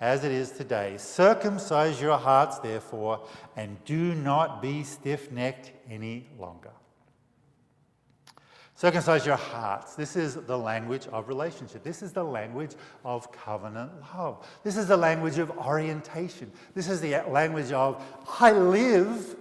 as 0.00 0.24
it 0.24 0.32
is 0.32 0.50
today. 0.50 0.96
Circumcise 0.98 2.00
your 2.00 2.18
hearts, 2.18 2.58
therefore, 2.58 3.26
and 3.56 3.82
do 3.84 4.14
not 4.14 4.60
be 4.60 4.84
stiff 4.84 5.30
necked 5.30 5.72
any 5.90 6.28
longer. 6.38 6.72
Circumcise 8.74 9.24
your 9.24 9.36
hearts. 9.36 9.94
This 9.94 10.16
is 10.16 10.34
the 10.34 10.58
language 10.58 11.06
of 11.06 11.28
relationship. 11.28 11.82
This 11.82 12.02
is 12.02 12.12
the 12.12 12.22
language 12.22 12.72
of 13.06 13.32
covenant 13.32 13.90
love. 14.14 14.46
This 14.64 14.76
is 14.76 14.86
the 14.86 14.96
language 14.98 15.38
of 15.38 15.50
orientation. 15.52 16.52
This 16.74 16.90
is 16.90 17.00
the 17.00 17.22
language 17.30 17.72
of, 17.72 18.04
I 18.38 18.52
live 18.52 19.34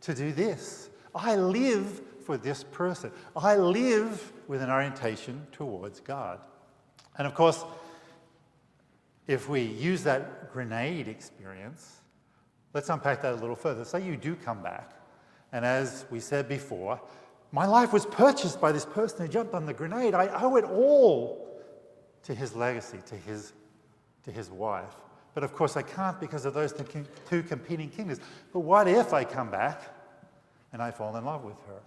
to 0.00 0.14
do 0.14 0.32
this. 0.32 0.88
I 1.14 1.36
live 1.36 2.00
for 2.24 2.38
this 2.38 2.64
person. 2.64 3.12
I 3.36 3.56
live 3.56 4.32
with 4.48 4.62
an 4.62 4.70
orientation 4.70 5.46
towards 5.52 6.00
God. 6.00 6.40
And 7.18 7.26
of 7.26 7.34
course, 7.34 7.62
if 9.26 9.48
we 9.48 9.62
use 9.62 10.02
that 10.04 10.52
grenade 10.52 11.08
experience, 11.08 11.96
let's 12.74 12.88
unpack 12.88 13.22
that 13.22 13.32
a 13.32 13.36
little 13.36 13.56
further. 13.56 13.84
Say 13.84 14.04
you 14.04 14.16
do 14.16 14.36
come 14.36 14.62
back, 14.62 14.92
and 15.52 15.64
as 15.64 16.04
we 16.10 16.20
said 16.20 16.48
before, 16.48 17.00
my 17.52 17.66
life 17.66 17.92
was 17.92 18.06
purchased 18.06 18.60
by 18.60 18.72
this 18.72 18.84
person 18.84 19.26
who 19.26 19.32
jumped 19.32 19.54
on 19.54 19.66
the 19.66 19.72
grenade. 19.72 20.14
I 20.14 20.28
owe 20.42 20.56
it 20.56 20.64
all 20.64 21.46
to 22.24 22.34
his 22.34 22.54
legacy, 22.54 22.98
to 23.06 23.14
his, 23.14 23.52
to 24.24 24.32
his 24.32 24.50
wife. 24.50 24.96
But 25.32 25.44
of 25.44 25.54
course, 25.54 25.76
I 25.76 25.82
can't 25.82 26.18
because 26.18 26.44
of 26.44 26.54
those 26.54 26.74
two 27.28 27.42
competing 27.42 27.90
kingdoms. 27.90 28.20
But 28.52 28.60
what 28.60 28.88
if 28.88 29.12
I 29.12 29.22
come 29.24 29.50
back 29.50 29.82
and 30.72 30.82
I 30.82 30.90
fall 30.90 31.16
in 31.16 31.24
love 31.24 31.44
with 31.44 31.58
her? 31.68 31.80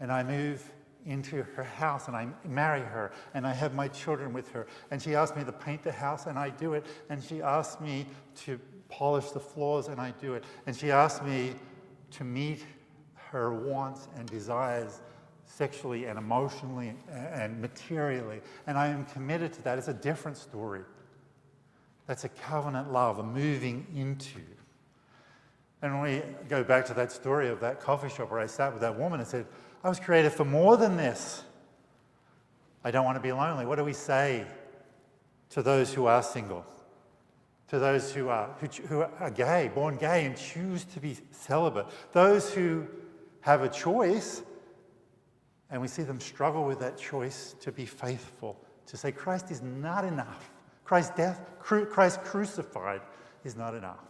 And 0.00 0.12
I 0.12 0.22
move 0.22 0.62
into 1.08 1.42
her 1.42 1.64
house 1.64 2.06
and 2.06 2.14
I 2.14 2.28
marry 2.44 2.82
her 2.82 3.10
and 3.34 3.46
I 3.46 3.52
have 3.52 3.74
my 3.74 3.88
children 3.88 4.32
with 4.32 4.48
her. 4.50 4.66
And 4.90 5.02
she 5.02 5.14
asks 5.14 5.36
me 5.36 5.42
to 5.42 5.52
paint 5.52 5.82
the 5.82 5.90
house 5.90 6.26
and 6.26 6.38
I 6.38 6.50
do 6.50 6.74
it. 6.74 6.84
And 7.08 7.22
she 7.22 7.42
asks 7.42 7.80
me 7.80 8.06
to 8.44 8.60
polish 8.88 9.30
the 9.30 9.40
floors 9.40 9.88
and 9.88 10.00
I 10.00 10.12
do 10.20 10.34
it. 10.34 10.44
And 10.66 10.76
she 10.76 10.90
asks 10.90 11.24
me 11.24 11.54
to 12.12 12.24
meet 12.24 12.64
her 13.14 13.52
wants 13.52 14.08
and 14.16 14.28
desires 14.28 15.00
sexually 15.46 16.04
and 16.04 16.18
emotionally 16.18 16.94
and 17.10 17.60
materially. 17.60 18.40
And 18.66 18.76
I 18.76 18.88
am 18.88 19.06
committed 19.06 19.54
to 19.54 19.62
that. 19.62 19.78
It's 19.78 19.88
a 19.88 19.94
different 19.94 20.36
story. 20.36 20.82
That's 22.06 22.24
a 22.24 22.28
covenant 22.28 22.92
love, 22.92 23.18
a 23.18 23.22
moving 23.22 23.86
into. 23.94 24.40
And 25.80 26.00
when 26.00 26.02
we 26.02 26.22
go 26.48 26.64
back 26.64 26.84
to 26.86 26.94
that 26.94 27.12
story 27.12 27.48
of 27.48 27.60
that 27.60 27.80
coffee 27.80 28.08
shop 28.08 28.30
where 28.30 28.40
I 28.40 28.46
sat 28.46 28.72
with 28.72 28.82
that 28.82 28.98
woman 28.98 29.20
and 29.20 29.28
said, 29.28 29.46
I 29.82 29.88
was 29.88 30.00
created 30.00 30.32
for 30.32 30.44
more 30.44 30.76
than 30.76 30.96
this. 30.96 31.44
I 32.84 32.90
don't 32.90 33.04
want 33.04 33.16
to 33.16 33.22
be 33.22 33.32
lonely. 33.32 33.66
What 33.66 33.76
do 33.76 33.84
we 33.84 33.92
say 33.92 34.46
to 35.50 35.62
those 35.62 35.92
who 35.92 36.06
are 36.06 36.22
single? 36.22 36.64
To 37.68 37.78
those 37.78 38.12
who 38.12 38.28
are, 38.28 38.54
who, 38.60 38.66
who 38.86 39.02
are 39.02 39.30
gay, 39.30 39.70
born 39.74 39.96
gay, 39.96 40.24
and 40.24 40.36
choose 40.36 40.84
to 40.86 41.00
be 41.00 41.16
celibate? 41.30 41.86
Those 42.12 42.52
who 42.52 42.86
have 43.42 43.62
a 43.62 43.68
choice, 43.68 44.42
and 45.70 45.80
we 45.80 45.88
see 45.88 46.02
them 46.02 46.18
struggle 46.18 46.64
with 46.64 46.80
that 46.80 46.96
choice 46.96 47.54
to 47.60 47.70
be 47.70 47.84
faithful, 47.84 48.58
to 48.86 48.96
say, 48.96 49.12
Christ 49.12 49.50
is 49.50 49.60
not 49.62 50.04
enough. 50.04 50.50
Christ's 50.84 51.14
death, 51.14 51.40
Christ 51.60 52.24
crucified 52.24 53.02
is 53.44 53.54
not 53.54 53.74
enough. 53.74 54.00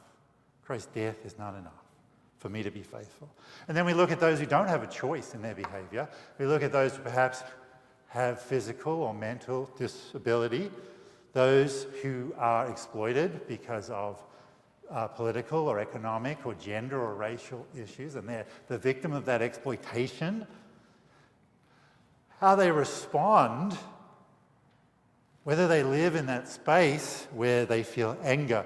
Christ's 0.63 0.89
death 0.95 1.17
is 1.25 1.37
not 1.37 1.55
enough 1.57 1.78
for 2.39 2.49
me 2.49 2.63
to 2.63 2.71
be 2.71 2.83
faithful. 2.83 3.29
And 3.67 3.77
then 3.77 3.85
we 3.85 3.95
look 3.95 4.11
at 4.11 4.21
those 4.21 4.39
who 4.39 4.47
don't 4.47 4.69
have 4.69 4.83
a 4.83 4.87
choice 4.87 5.35
in 5.35 5.43
their 5.43 5.55
behavior. 5.55 6.09
We 6.39 6.47
look 6.47 6.63
at 6.63 6.73
those 6.73 6.97
who 6.97 7.03
perhaps 7.03 7.43
have 8.09 8.41
physical 8.41 9.03
or 9.03 9.13
mental 9.13 9.69
disability, 9.77 10.71
those 11.33 11.87
who 12.03 12.33
are 12.39 12.71
exploited 12.71 13.47
because 13.47 13.91
of 13.91 14.23
uh, 14.91 15.07
political 15.09 15.69
or 15.69 15.79
economic 15.79 16.47
or 16.47 16.55
gender 16.55 16.99
or 17.01 17.15
racial 17.15 17.67
issues, 17.77 18.15
and 18.15 18.29
they're 18.29 18.47
the 18.69 18.79
victim 18.79 19.13
of 19.13 19.27
that 19.27 19.43
exploitation. 19.43 20.47
How 22.41 22.55
they 22.55 22.71
respond, 22.71 23.77
whether 25.45 25.69
they 25.69 25.83
live 25.83 26.15
in 26.15 26.27
that 26.27 26.49
space 26.49 27.27
where 27.35 27.67
they 27.67 27.83
feel 27.83 28.17
anger 28.23 28.65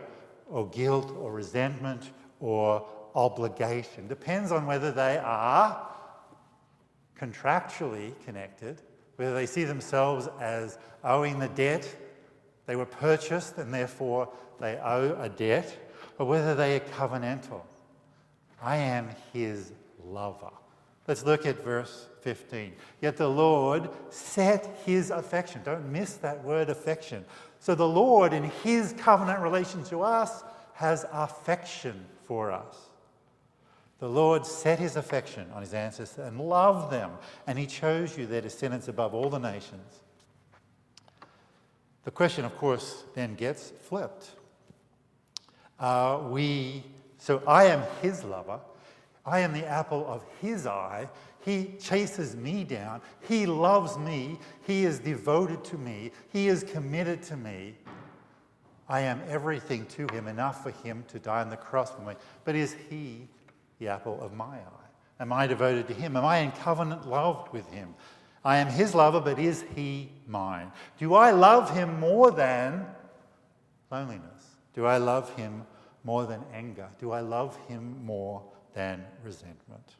or 0.48 0.68
guilt 0.68 1.10
or 1.18 1.32
resentment 1.32 2.10
or 2.38 2.86
obligation, 3.14 4.08
depends 4.08 4.52
on 4.52 4.66
whether 4.66 4.90
they 4.90 5.18
are 5.18 5.88
contractually 7.18 8.12
connected, 8.24 8.80
whether 9.16 9.34
they 9.34 9.46
see 9.46 9.64
themselves 9.64 10.28
as 10.40 10.78
owing 11.04 11.38
the 11.38 11.48
debt, 11.48 11.88
they 12.66 12.76
were 12.76 12.86
purchased 12.86 13.58
and 13.58 13.72
therefore 13.72 14.28
they 14.60 14.78
owe 14.82 15.16
a 15.20 15.28
debt, 15.28 15.76
or 16.18 16.26
whether 16.26 16.54
they 16.54 16.76
are 16.76 16.80
covenantal. 16.80 17.62
I 18.60 18.76
am 18.76 19.08
his 19.32 19.72
lover. 20.04 20.50
Let's 21.08 21.24
look 21.24 21.46
at 21.46 21.64
verse 21.64 22.08
15. 22.20 22.72
Yet 23.00 23.16
the 23.16 23.28
Lord 23.28 23.90
set 24.10 24.80
his 24.86 25.10
affection. 25.10 25.60
Don't 25.64 25.90
miss 25.90 26.14
that 26.16 26.42
word 26.44 26.70
affection. 26.70 27.24
So 27.58 27.74
the 27.74 27.88
Lord, 27.88 28.32
in 28.32 28.44
his 28.44 28.94
covenant 28.96 29.40
relation 29.40 29.82
to 29.84 30.02
us, 30.02 30.44
has 30.74 31.04
affection 31.12 32.04
for 32.22 32.52
us. 32.52 32.76
The 34.02 34.08
Lord 34.08 34.44
set 34.44 34.80
his 34.80 34.96
affection 34.96 35.46
on 35.54 35.60
his 35.60 35.74
ancestors 35.74 36.26
and 36.26 36.40
loved 36.40 36.92
them, 36.92 37.12
and 37.46 37.56
he 37.56 37.66
chose 37.66 38.18
you, 38.18 38.26
their 38.26 38.40
descendants, 38.40 38.88
above 38.88 39.14
all 39.14 39.30
the 39.30 39.38
nations. 39.38 40.00
The 42.02 42.10
question, 42.10 42.44
of 42.44 42.56
course, 42.58 43.04
then 43.14 43.36
gets 43.36 43.70
flipped. 43.70 44.32
Uh, 45.78 46.18
we, 46.30 46.82
so 47.18 47.44
I 47.46 47.66
am 47.66 47.84
his 48.00 48.24
lover. 48.24 48.58
I 49.24 49.38
am 49.38 49.52
the 49.52 49.64
apple 49.64 50.04
of 50.08 50.24
his 50.40 50.66
eye. 50.66 51.08
He 51.44 51.76
chases 51.78 52.34
me 52.34 52.64
down. 52.64 53.02
He 53.28 53.46
loves 53.46 53.96
me. 53.96 54.40
He 54.66 54.84
is 54.84 54.98
devoted 54.98 55.62
to 55.66 55.78
me. 55.78 56.10
He 56.32 56.48
is 56.48 56.64
committed 56.64 57.22
to 57.22 57.36
me. 57.36 57.76
I 58.88 59.02
am 59.02 59.22
everything 59.28 59.86
to 59.86 60.08
him, 60.08 60.26
enough 60.26 60.64
for 60.64 60.72
him 60.72 61.04
to 61.06 61.20
die 61.20 61.40
on 61.40 61.50
the 61.50 61.56
cross 61.56 61.92
for 61.92 62.00
me. 62.00 62.14
But 62.44 62.56
is 62.56 62.74
he 62.90 63.28
the 63.82 63.88
apple 63.88 64.18
of 64.22 64.32
my 64.32 64.44
eye? 64.44 64.88
Am 65.18 65.32
I 65.32 65.46
devoted 65.46 65.88
to 65.88 65.94
him? 65.94 66.16
Am 66.16 66.24
I 66.24 66.38
in 66.38 66.52
covenant 66.52 67.08
love 67.08 67.48
with 67.52 67.68
him? 67.72 67.94
I 68.44 68.58
am 68.58 68.68
his 68.68 68.94
lover, 68.94 69.20
but 69.20 69.38
is 69.38 69.64
he 69.74 70.10
mine? 70.26 70.70
Do 70.98 71.14
I 71.14 71.32
love 71.32 71.74
him 71.74 71.98
more 72.00 72.30
than 72.30 72.86
loneliness? 73.90 74.56
Do 74.74 74.86
I 74.86 74.98
love 74.98 75.34
him 75.34 75.64
more 76.04 76.26
than 76.26 76.42
anger? 76.52 76.88
Do 76.98 77.10
I 77.10 77.20
love 77.20 77.56
him 77.68 78.04
more 78.04 78.42
than 78.74 79.04
resentment? 79.24 79.96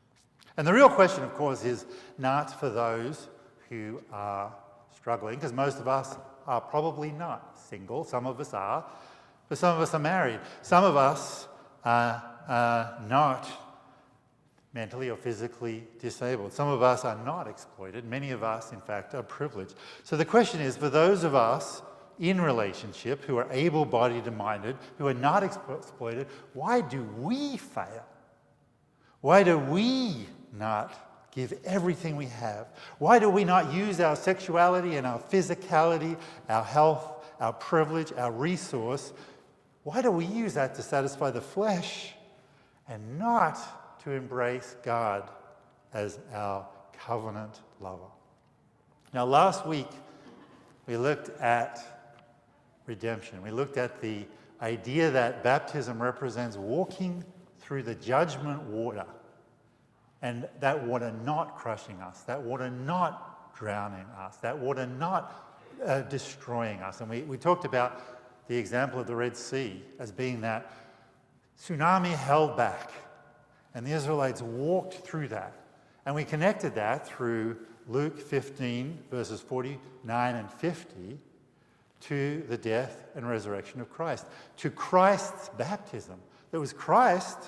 And 0.56 0.66
the 0.66 0.72
real 0.72 0.88
question, 0.88 1.24
of 1.24 1.34
course, 1.34 1.64
is 1.64 1.86
not 2.18 2.58
for 2.58 2.68
those 2.68 3.28
who 3.68 4.00
are 4.12 4.52
struggling, 4.94 5.36
because 5.36 5.52
most 5.52 5.78
of 5.78 5.88
us 5.88 6.16
are 6.46 6.60
probably 6.60 7.10
not 7.10 7.58
single. 7.58 8.04
Some 8.04 8.26
of 8.26 8.38
us 8.40 8.54
are, 8.54 8.84
but 9.48 9.58
some 9.58 9.76
of 9.76 9.82
us 9.82 9.94
are 9.94 10.00
married. 10.00 10.40
Some 10.62 10.84
of 10.84 10.96
us 10.96 11.48
are, 11.84 12.22
are 12.48 12.98
not 13.08 13.48
mentally 14.74 15.10
or 15.10 15.16
physically 15.16 15.84
disabled. 15.98 16.52
Some 16.52 16.68
of 16.68 16.82
us 16.82 17.04
are 17.04 17.22
not 17.24 17.46
exploited. 17.46 18.04
Many 18.04 18.30
of 18.30 18.42
us, 18.42 18.72
in 18.72 18.80
fact, 18.80 19.14
are 19.14 19.22
privileged. 19.22 19.74
So 20.02 20.16
the 20.16 20.24
question 20.24 20.60
is 20.60 20.76
for 20.76 20.88
those 20.88 21.24
of 21.24 21.34
us 21.34 21.82
in 22.18 22.40
relationship, 22.40 23.24
who 23.24 23.36
are 23.36 23.48
able 23.50 23.84
bodied 23.84 24.26
and 24.26 24.36
minded, 24.36 24.76
who 24.98 25.06
are 25.08 25.14
not 25.14 25.42
exploited, 25.42 26.26
why 26.52 26.80
do 26.80 27.02
we 27.18 27.56
fail? 27.56 28.04
Why 29.20 29.42
do 29.42 29.58
we 29.58 30.26
not 30.56 31.28
give 31.34 31.54
everything 31.64 32.16
we 32.16 32.26
have? 32.26 32.68
Why 32.98 33.18
do 33.18 33.28
we 33.28 33.44
not 33.44 33.72
use 33.72 34.00
our 34.00 34.16
sexuality 34.16 34.96
and 34.96 35.06
our 35.06 35.18
physicality, 35.18 36.16
our 36.48 36.64
health, 36.64 37.24
our 37.40 37.52
privilege, 37.52 38.12
our 38.12 38.30
resource? 38.30 39.12
Why 39.82 40.02
do 40.02 40.10
we 40.10 40.26
use 40.26 40.54
that 40.54 40.74
to 40.76 40.82
satisfy 40.82 41.30
the 41.30 41.40
flesh 41.40 42.12
and 42.88 43.18
not 43.18 43.58
to 44.04 44.12
embrace 44.12 44.76
God 44.82 45.30
as 45.92 46.18
our 46.34 46.66
covenant 46.92 47.60
lover? 47.80 48.10
Now, 49.14 49.24
last 49.26 49.66
week 49.66 49.88
we 50.86 50.96
looked 50.96 51.30
at 51.40 51.80
redemption. 52.86 53.42
We 53.42 53.50
looked 53.50 53.76
at 53.76 54.00
the 54.00 54.24
idea 54.60 55.10
that 55.10 55.42
baptism 55.42 56.02
represents 56.02 56.56
walking 56.56 57.24
through 57.60 57.82
the 57.84 57.94
judgment 57.94 58.62
water 58.62 59.06
And 60.22 60.48
that 60.60 60.84
water 60.86 61.12
not 61.24 61.56
crushing 61.56 62.00
us, 62.00 62.20
that 62.22 62.40
water 62.40 62.70
not 62.70 63.54
drowning 63.56 64.06
us, 64.18 64.36
that 64.36 64.56
water 64.56 64.86
not 64.86 65.56
uh, 65.84 66.02
destroying 66.02 66.80
us. 66.80 67.00
And 67.00 67.10
we, 67.10 67.22
we 67.22 67.36
talked 67.36 67.64
about 67.64 68.00
the 68.46 68.56
example 68.56 69.00
of 69.00 69.08
the 69.08 69.16
Red 69.16 69.36
Sea 69.36 69.82
as 69.98 70.12
being 70.12 70.40
that 70.42 70.72
tsunami 71.60 72.14
held 72.14 72.56
back, 72.56 72.92
and 73.74 73.86
the 73.86 73.92
Israelites 73.92 74.42
walked 74.42 74.94
through 74.94 75.28
that. 75.28 75.54
And 76.04 76.14
we 76.14 76.24
connected 76.24 76.74
that 76.74 77.06
through 77.06 77.56
Luke 77.88 78.18
15, 78.18 78.98
verses 79.10 79.40
49 79.40 80.34
and 80.34 80.50
50, 80.50 81.18
to 82.00 82.42
the 82.48 82.56
death 82.56 83.04
and 83.14 83.28
resurrection 83.28 83.80
of 83.80 83.90
Christ, 83.90 84.26
to 84.58 84.70
Christ's 84.70 85.48
baptism. 85.50 86.16
It 86.50 86.58
was 86.58 86.72
Christ 86.72 87.38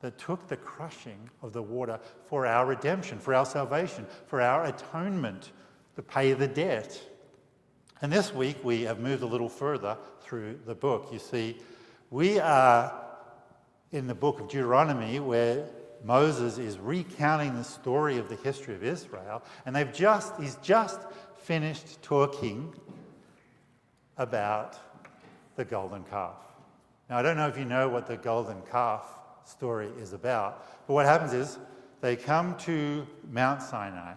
that 0.00 0.18
took 0.18 0.46
the 0.48 0.56
crushing 0.56 1.30
of 1.42 1.52
the 1.52 1.62
water 1.62 1.98
for 2.26 2.46
our 2.46 2.66
redemption, 2.66 3.18
for 3.18 3.34
our 3.34 3.46
salvation, 3.46 4.06
for 4.26 4.40
our 4.40 4.66
atonement, 4.66 5.52
to 5.96 6.02
pay 6.02 6.32
the 6.32 6.48
debt. 6.48 7.00
And 8.02 8.12
this 8.12 8.32
week 8.32 8.56
we 8.62 8.82
have 8.82 9.00
moved 9.00 9.22
a 9.22 9.26
little 9.26 9.48
further 9.48 9.96
through 10.22 10.60
the 10.66 10.74
book. 10.74 11.08
You 11.12 11.18
see, 11.18 11.58
we 12.10 12.38
are 12.38 13.09
in 13.92 14.06
the 14.06 14.14
book 14.14 14.40
of 14.40 14.48
Deuteronomy 14.48 15.18
where 15.18 15.66
Moses 16.04 16.58
is 16.58 16.78
recounting 16.78 17.54
the 17.54 17.64
story 17.64 18.18
of 18.18 18.28
the 18.28 18.36
history 18.36 18.74
of 18.74 18.82
Israel, 18.82 19.42
and 19.66 19.74
they've 19.76 19.92
just, 19.92 20.34
he's 20.40 20.56
just 20.56 21.00
finished 21.36 22.00
talking 22.02 22.72
about 24.16 24.78
the 25.56 25.64
golden 25.64 26.04
calf. 26.04 26.36
Now, 27.08 27.18
I 27.18 27.22
don't 27.22 27.36
know 27.36 27.48
if 27.48 27.58
you 27.58 27.64
know 27.64 27.88
what 27.88 28.06
the 28.06 28.16
golden 28.16 28.62
calf 28.70 29.02
story 29.44 29.88
is 30.00 30.12
about, 30.12 30.86
but 30.86 30.94
what 30.94 31.06
happens 31.06 31.32
is 31.32 31.58
they 32.00 32.16
come 32.16 32.56
to 32.58 33.06
Mount 33.30 33.60
Sinai, 33.60 34.14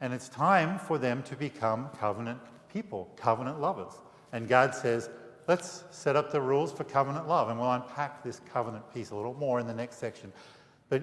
and 0.00 0.14
it's 0.14 0.28
time 0.28 0.78
for 0.78 0.96
them 0.96 1.22
to 1.24 1.36
become 1.36 1.90
covenant 1.98 2.38
people, 2.72 3.10
covenant 3.16 3.60
lovers. 3.60 3.92
And 4.32 4.48
God 4.48 4.74
says, 4.74 5.10
let's 5.50 5.82
set 5.90 6.14
up 6.14 6.30
the 6.30 6.40
rules 6.40 6.70
for 6.70 6.84
covenant 6.84 7.26
love, 7.26 7.48
and 7.48 7.58
we'll 7.58 7.72
unpack 7.72 8.22
this 8.22 8.40
covenant 8.52 8.84
piece 8.94 9.10
a 9.10 9.16
little 9.16 9.34
more 9.34 9.58
in 9.58 9.66
the 9.66 9.74
next 9.74 9.96
section. 9.96 10.32
But 10.88 11.02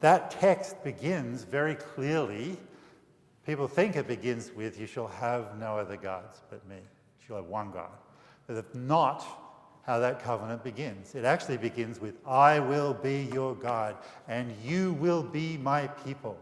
that 0.00 0.30
text 0.30 0.84
begins 0.84 1.44
very 1.44 1.76
clearly. 1.76 2.58
People 3.46 3.66
think 3.66 3.96
it 3.96 4.06
begins 4.06 4.52
with, 4.54 4.78
You 4.78 4.86
shall 4.86 5.08
have 5.08 5.58
no 5.58 5.78
other 5.78 5.96
gods 5.96 6.42
but 6.50 6.68
me. 6.68 6.76
You 6.76 7.26
shall 7.26 7.36
have 7.36 7.46
one 7.46 7.70
God. 7.70 7.96
But 8.46 8.56
that's 8.56 8.74
not 8.74 9.24
how 9.86 9.98
that 9.98 10.22
covenant 10.22 10.62
begins. 10.62 11.14
It 11.14 11.24
actually 11.24 11.56
begins 11.56 12.00
with, 12.00 12.16
I 12.26 12.60
will 12.60 12.92
be 12.92 13.30
your 13.32 13.54
God, 13.54 13.96
and 14.28 14.54
you 14.62 14.92
will 15.00 15.22
be 15.22 15.56
my 15.56 15.86
people. 15.86 16.36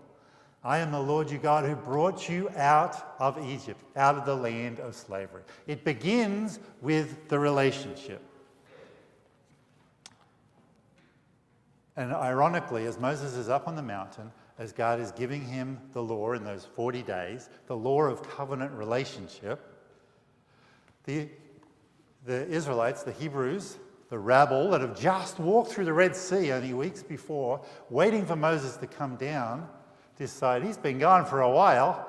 I 0.64 0.78
am 0.78 0.90
the 0.90 1.00
Lord 1.00 1.30
your 1.30 1.40
God 1.40 1.64
who 1.64 1.76
brought 1.76 2.28
you 2.28 2.50
out 2.56 3.14
of 3.18 3.38
Egypt, 3.48 3.80
out 3.96 4.16
of 4.16 4.26
the 4.26 4.34
land 4.34 4.80
of 4.80 4.94
slavery. 4.94 5.42
It 5.66 5.84
begins 5.84 6.58
with 6.82 7.28
the 7.28 7.38
relationship. 7.38 8.20
And 11.96 12.12
ironically, 12.12 12.86
as 12.86 12.98
Moses 12.98 13.34
is 13.34 13.48
up 13.48 13.66
on 13.66 13.76
the 13.76 13.82
mountain, 13.82 14.30
as 14.58 14.72
God 14.72 15.00
is 15.00 15.12
giving 15.12 15.42
him 15.42 15.78
the 15.92 16.02
law 16.02 16.32
in 16.32 16.44
those 16.44 16.64
40 16.64 17.02
days, 17.02 17.48
the 17.66 17.76
law 17.76 18.02
of 18.02 18.22
covenant 18.28 18.72
relationship, 18.72 19.60
the, 21.04 21.28
the 22.24 22.46
Israelites, 22.48 23.04
the 23.04 23.12
Hebrews, 23.12 23.78
the 24.10 24.18
rabble 24.18 24.70
that 24.70 24.80
have 24.80 24.98
just 24.98 25.38
walked 25.38 25.70
through 25.70 25.84
the 25.84 25.92
Red 25.92 26.16
Sea 26.16 26.52
only 26.52 26.72
weeks 26.74 27.02
before, 27.02 27.64
waiting 27.90 28.26
for 28.26 28.36
Moses 28.36 28.76
to 28.76 28.86
come 28.86 29.16
down, 29.16 29.68
decide 30.18 30.62
he's 30.62 30.76
been 30.76 30.98
gone 30.98 31.24
for 31.24 31.40
a 31.40 31.50
while. 31.50 32.06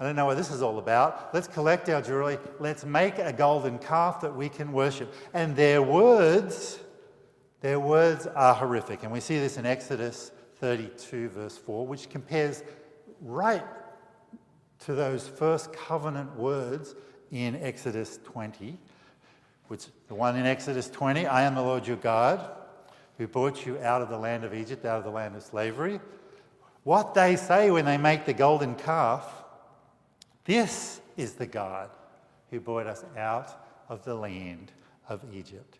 I 0.00 0.04
don't 0.04 0.16
know 0.16 0.26
what 0.26 0.36
this 0.36 0.50
is 0.50 0.62
all 0.62 0.78
about. 0.78 1.34
Let's 1.34 1.48
collect 1.48 1.88
our 1.88 2.00
jewelry. 2.00 2.38
Let's 2.60 2.84
make 2.84 3.18
a 3.18 3.32
golden 3.32 3.78
calf 3.78 4.20
that 4.20 4.34
we 4.34 4.48
can 4.48 4.72
worship. 4.72 5.12
And 5.34 5.56
their 5.56 5.82
words 5.82 6.78
their 7.60 7.80
words 7.80 8.26
are 8.26 8.54
horrific. 8.54 9.02
And 9.02 9.10
we 9.10 9.20
see 9.20 9.38
this 9.38 9.56
in 9.56 9.66
Exodus 9.66 10.30
32, 10.60 11.30
verse 11.30 11.58
4, 11.58 11.86
which 11.86 12.08
compares 12.08 12.62
right 13.20 13.64
to 14.80 14.94
those 14.94 15.26
first 15.26 15.72
covenant 15.72 16.36
words 16.36 16.94
in 17.32 17.56
Exodus 17.56 18.20
20, 18.24 18.78
which 19.66 19.86
the 20.06 20.14
one 20.14 20.36
in 20.36 20.46
Exodus 20.46 20.88
20, 20.88 21.26
I 21.26 21.42
am 21.42 21.56
the 21.56 21.62
Lord 21.62 21.86
your 21.86 21.96
God, 21.96 22.48
who 23.18 23.26
brought 23.26 23.66
you 23.66 23.76
out 23.80 24.02
of 24.02 24.08
the 24.08 24.18
land 24.18 24.44
of 24.44 24.54
Egypt, 24.54 24.84
out 24.84 24.98
of 24.98 25.04
the 25.04 25.10
land 25.10 25.34
of 25.34 25.42
slavery. 25.42 25.98
What 26.84 27.14
they 27.14 27.36
say 27.36 27.70
when 27.70 27.84
they 27.84 27.98
make 27.98 28.24
the 28.24 28.32
golden 28.32 28.74
calf, 28.74 29.24
this 30.44 31.00
is 31.16 31.34
the 31.34 31.46
God 31.46 31.90
who 32.50 32.60
brought 32.60 32.86
us 32.86 33.04
out 33.16 33.50
of 33.88 34.04
the 34.04 34.14
land 34.14 34.72
of 35.08 35.22
Egypt. 35.32 35.78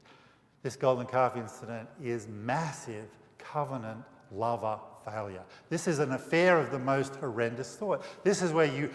This 0.62 0.76
golden 0.76 1.06
calf 1.06 1.36
incident 1.36 1.88
is 2.02 2.26
massive 2.28 3.06
covenant 3.38 4.04
lover 4.30 4.78
failure. 5.04 5.42
This 5.70 5.88
is 5.88 5.98
an 5.98 6.12
affair 6.12 6.58
of 6.58 6.70
the 6.70 6.78
most 6.78 7.14
horrendous 7.16 7.68
sort. 7.68 8.02
This 8.24 8.42
is 8.42 8.52
where 8.52 8.66
you, 8.66 8.90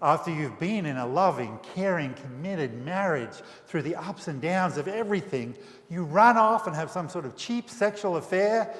after 0.00 0.30
you've 0.30 0.58
been 0.58 0.86
in 0.86 0.96
a 0.96 1.06
loving, 1.06 1.58
caring, 1.74 2.14
committed 2.14 2.84
marriage 2.84 3.42
through 3.66 3.82
the 3.82 3.96
ups 3.96 4.28
and 4.28 4.40
downs 4.40 4.76
of 4.76 4.88
everything, 4.88 5.56
you 5.90 6.04
run 6.04 6.36
off 6.36 6.66
and 6.66 6.74
have 6.74 6.90
some 6.90 7.08
sort 7.08 7.24
of 7.24 7.36
cheap 7.36 7.68
sexual 7.68 8.16
affair 8.16 8.74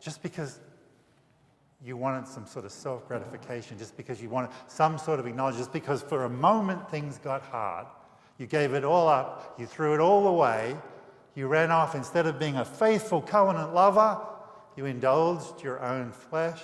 just 0.00 0.22
because 0.22 0.58
you 1.84 1.96
wanted 1.96 2.26
some 2.26 2.46
sort 2.46 2.64
of 2.64 2.72
self 2.72 3.06
gratification, 3.06 3.78
just 3.78 3.96
because 3.96 4.22
you 4.22 4.30
wanted 4.30 4.50
some 4.66 4.96
sort 4.96 5.20
of 5.20 5.26
acknowledgement, 5.26 5.64
just 5.64 5.72
because 5.72 6.02
for 6.02 6.24
a 6.24 6.30
moment 6.30 6.90
things 6.90 7.18
got 7.18 7.42
hard. 7.42 7.86
You 8.38 8.46
gave 8.46 8.74
it 8.74 8.84
all 8.84 9.06
up, 9.06 9.54
you 9.58 9.66
threw 9.66 9.94
it 9.94 10.00
all 10.00 10.26
away, 10.26 10.76
you 11.34 11.46
ran 11.46 11.70
off, 11.70 11.94
instead 11.94 12.26
of 12.26 12.38
being 12.38 12.56
a 12.56 12.64
faithful 12.64 13.20
covenant 13.20 13.74
lover, 13.74 14.18
you 14.76 14.86
indulged 14.86 15.62
your 15.62 15.80
own 15.80 16.10
flesh. 16.10 16.62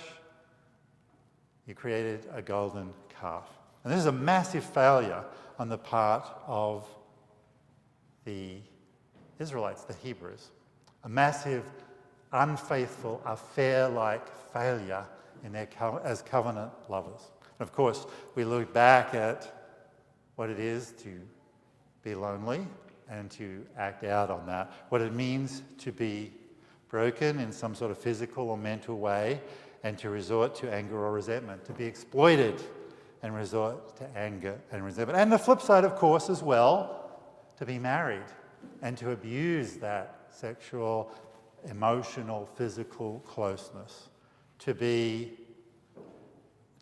You 1.67 1.75
created 1.75 2.25
a 2.33 2.41
golden 2.41 2.89
calf. 3.19 3.47
And 3.83 3.93
this 3.93 3.99
is 3.99 4.05
a 4.05 4.11
massive 4.11 4.63
failure 4.63 5.23
on 5.59 5.69
the 5.69 5.77
part 5.77 6.27
of 6.47 6.85
the 8.25 8.57
Israelites, 9.39 9.83
the 9.83 9.93
Hebrews. 9.93 10.49
A 11.03 11.09
massive, 11.09 11.63
unfaithful, 12.31 13.21
affair 13.25 13.89
like 13.89 14.25
failure 14.53 15.05
in 15.43 15.51
their 15.51 15.67
co- 15.67 16.01
as 16.03 16.21
covenant 16.21 16.71
lovers. 16.89 17.31
And 17.59 17.67
of 17.67 17.73
course, 17.73 18.05
we 18.35 18.43
look 18.43 18.73
back 18.73 19.13
at 19.13 19.51
what 20.35 20.49
it 20.49 20.59
is 20.59 20.93
to 21.03 21.19
be 22.03 22.15
lonely, 22.15 22.65
and 23.11 23.29
to 23.29 23.65
act 23.77 24.03
out 24.03 24.31
on 24.31 24.45
that. 24.47 24.71
What 24.89 25.01
it 25.01 25.13
means 25.13 25.61
to 25.79 25.91
be 25.91 26.31
broken 26.89 27.39
in 27.39 27.51
some 27.51 27.75
sort 27.75 27.91
of 27.91 27.97
physical 27.97 28.49
or 28.49 28.57
mental 28.57 28.97
way 28.97 29.41
and 29.83 29.97
to 29.97 30.09
resort 30.09 30.55
to 30.55 30.73
anger 30.73 30.97
or 30.97 31.11
resentment, 31.11 31.65
to 31.65 31.73
be 31.73 31.85
exploited 31.85 32.61
and 33.21 33.35
resort 33.35 33.95
to 33.97 34.17
anger 34.17 34.57
and 34.71 34.83
resentment. 34.83 35.19
And 35.19 35.31
the 35.31 35.37
flip 35.37 35.61
side, 35.61 35.83
of 35.83 35.95
course, 35.95 36.29
as 36.29 36.41
well, 36.41 37.11
to 37.57 37.65
be 37.65 37.77
married 37.77 38.23
and 38.81 38.97
to 38.97 39.11
abuse 39.11 39.73
that 39.77 40.27
sexual, 40.29 41.11
emotional, 41.69 42.49
physical 42.55 43.19
closeness, 43.25 44.09
to 44.59 44.73
be, 44.73 45.33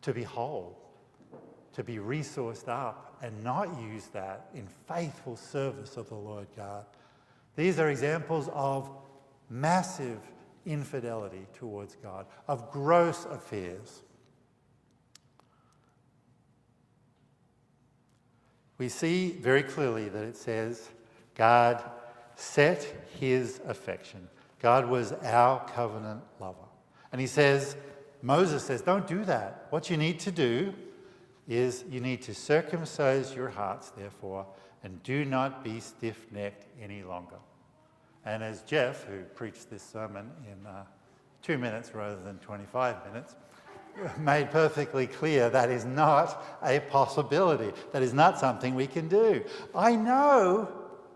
to 0.02 0.12
be 0.12 0.22
whole, 0.22 0.78
to 1.72 1.84
be 1.84 1.96
resourced 1.96 2.68
up 2.68 3.16
and 3.22 3.44
not 3.44 3.80
use 3.80 4.06
that 4.08 4.48
in 4.54 4.66
faithful 4.88 5.36
service 5.36 5.96
of 5.96 6.08
the 6.08 6.14
Lord 6.14 6.46
God. 6.56 6.84
These 7.56 7.78
are 7.78 7.90
examples 7.90 8.48
of 8.52 8.90
massive 9.48 10.18
infidelity 10.66 11.46
towards 11.54 11.96
God, 11.96 12.26
of 12.48 12.70
gross 12.70 13.26
affairs. 13.26 14.02
We 18.78 18.88
see 18.88 19.32
very 19.32 19.62
clearly 19.62 20.08
that 20.08 20.24
it 20.24 20.36
says 20.36 20.88
God 21.34 21.82
set 22.34 23.08
his 23.18 23.60
affection. 23.66 24.26
God 24.60 24.88
was 24.88 25.12
our 25.12 25.64
covenant 25.70 26.22
lover. 26.38 26.56
And 27.12 27.20
he 27.20 27.26
says, 27.26 27.76
Moses 28.22 28.62
says, 28.62 28.82
don't 28.82 29.06
do 29.06 29.24
that. 29.24 29.66
What 29.70 29.90
you 29.90 29.96
need 29.96 30.20
to 30.20 30.30
do 30.30 30.74
is 31.48 31.84
you 31.90 32.00
need 32.00 32.22
to 32.22 32.34
circumcise 32.34 33.34
your 33.34 33.48
hearts, 33.48 33.90
therefore, 33.90 34.46
and 34.84 35.02
do 35.02 35.24
not 35.24 35.64
be 35.64 35.80
stiff 35.80 36.26
necked 36.30 36.66
any 36.80 37.02
longer. 37.02 37.36
And 38.24 38.42
as 38.42 38.62
Jeff, 38.62 39.04
who 39.04 39.22
preached 39.34 39.70
this 39.70 39.82
sermon 39.82 40.30
in 40.46 40.66
uh, 40.66 40.84
two 41.42 41.58
minutes 41.58 41.94
rather 41.94 42.20
than 42.22 42.38
25 42.38 42.96
minutes, 43.06 43.34
made 44.18 44.50
perfectly 44.50 45.06
clear 45.06 45.50
that 45.50 45.70
is 45.70 45.84
not 45.84 46.44
a 46.62 46.80
possibility. 46.80 47.72
That 47.92 48.02
is 48.02 48.12
not 48.12 48.38
something 48.38 48.74
we 48.74 48.86
can 48.86 49.08
do. 49.08 49.42
I 49.74 49.96
know 49.96 50.68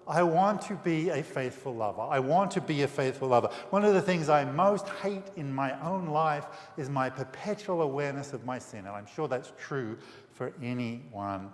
I 0.07 0.23
want 0.23 0.63
to 0.63 0.75
be 0.75 1.09
a 1.09 1.23
faithful 1.23 1.75
lover. 1.75 2.03
I 2.03 2.19
want 2.19 2.51
to 2.53 2.61
be 2.61 2.83
a 2.83 2.89
faithful 2.89 3.29
lover. 3.29 3.49
One 3.71 3.85
of 3.85 3.95
the 3.95 4.03
things 4.03 4.29
I 4.29 4.45
most 4.45 4.89
hate 4.89 5.25
in 5.37 5.53
my 5.53 5.81
own 5.81 6.07
life 6.07 6.47
is 6.77 6.91
my 6.91 7.09
perpetual 7.09 7.83
awareness 7.83 8.33
of 8.33 8.45
my 8.45 8.59
sin. 8.59 8.81
And 8.81 8.91
I'm 8.91 9.07
sure 9.07 9.29
that's 9.29 9.53
true 9.59 9.97
for 10.33 10.53
anyone 10.63 11.51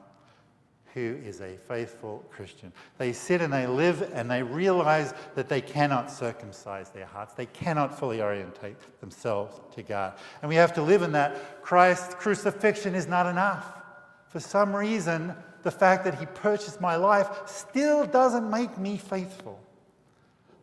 who 0.94 1.18
is 1.24 1.40
a 1.40 1.56
faithful 1.56 2.24
Christian. 2.30 2.72
They 2.98 3.12
sit 3.12 3.40
and 3.40 3.52
they 3.52 3.66
live 3.66 4.10
and 4.12 4.28
they 4.28 4.42
realize 4.42 5.14
that 5.36 5.48
they 5.48 5.60
cannot 5.60 6.10
circumcise 6.10 6.90
their 6.90 7.06
hearts. 7.06 7.34
They 7.34 7.46
cannot 7.46 7.96
fully 7.96 8.20
orientate 8.20 8.76
themselves 9.00 9.60
to 9.76 9.82
God. 9.82 10.14
And 10.42 10.48
we 10.48 10.56
have 10.56 10.72
to 10.74 10.82
live 10.82 11.02
in 11.02 11.12
that. 11.12 11.62
Christ's 11.62 12.14
crucifixion 12.14 12.94
is 12.96 13.06
not 13.06 13.26
enough. 13.26 13.72
For 14.28 14.40
some 14.40 14.74
reason, 14.74 15.34
the 15.62 15.70
fact 15.70 16.04
that 16.04 16.18
He 16.18 16.26
purchased 16.26 16.80
my 16.80 16.96
life 16.96 17.28
still 17.46 18.06
doesn't 18.06 18.50
make 18.50 18.78
me 18.78 18.96
faithful. 18.96 19.60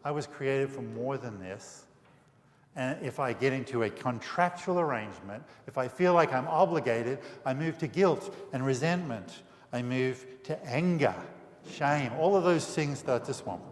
I 0.04 0.12
was 0.12 0.28
created 0.28 0.70
for 0.70 0.82
more 0.82 1.18
than 1.18 1.40
this. 1.40 1.86
And 2.76 3.04
if 3.04 3.20
I 3.20 3.34
get 3.34 3.54
into 3.54 3.84
a 3.84 3.90
contractual 3.90 4.80
arrangement, 4.80 5.44
if 5.66 5.78
I 5.80 5.88
feel 5.88 6.14
like 6.14 6.32
I'm 6.32 6.48
obligated, 6.48 7.20
I 7.44 7.56
move 7.56 7.78
to 7.80 7.88
guilt 7.88 8.34
and 8.54 8.64
resentment. 8.64 9.42
I 9.74 9.82
move 9.82 10.26
to 10.44 10.64
anger, 10.66 11.16
shame. 11.72 12.12
All 12.20 12.36
of 12.36 12.44
those 12.44 12.66
things 12.66 13.00
start 13.00 13.26
to 13.26 13.34
swamp. 13.34 13.64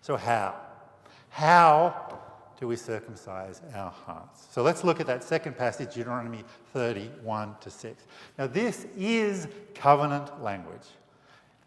So, 0.00 0.16
how? 0.16 0.54
How 1.28 2.11
we 2.66 2.76
circumcise 2.76 3.60
our 3.74 3.90
hearts? 3.90 4.46
So 4.50 4.62
let's 4.62 4.84
look 4.84 5.00
at 5.00 5.06
that 5.06 5.24
second 5.24 5.56
passage, 5.56 5.94
Deuteronomy 5.94 6.44
31 6.72 7.56
to 7.60 7.70
6. 7.70 8.04
Now, 8.38 8.46
this 8.46 8.86
is 8.96 9.48
covenant 9.74 10.42
language. 10.42 10.86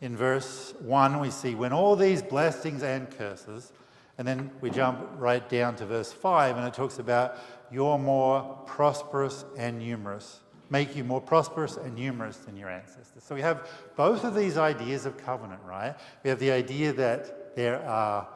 In 0.02 0.16
verse 0.16 0.74
1, 0.80 1.20
we 1.20 1.32
see 1.32 1.56
when 1.56 1.74
all 1.74 1.96
these 1.96 2.22
blessings 2.22 2.84
and 2.84 3.10
curses, 3.18 3.72
and 4.18 4.28
then 4.28 4.52
we 4.62 4.70
jump 4.70 5.00
right 5.18 5.48
down 5.50 5.76
to 5.78 5.86
verse 5.86 6.12
5, 6.12 6.58
and 6.58 6.68
it 6.68 6.74
talks 6.74 7.00
about 7.00 7.38
you're 7.72 7.98
more 7.98 8.42
prosperous 8.66 9.46
and 9.58 9.80
numerous, 9.80 10.40
make 10.70 10.96
you 10.96 11.04
more 11.04 11.22
prosperous 11.22 11.78
and 11.78 11.96
numerous 11.96 12.38
than 12.38 12.56
your 12.56 12.70
ancestors. 12.70 13.24
So 13.24 13.36
we 13.36 13.42
have 13.42 13.68
both 13.96 14.24
of 14.24 14.36
these 14.36 14.58
ideas 14.58 15.06
of 15.06 15.18
covenant, 15.18 15.62
right? 15.66 15.96
We 16.24 16.30
have 16.30 16.40
the 16.40 16.52
idea 16.52 16.94
that 16.94 17.56
there 17.56 17.84
are 17.86 18.28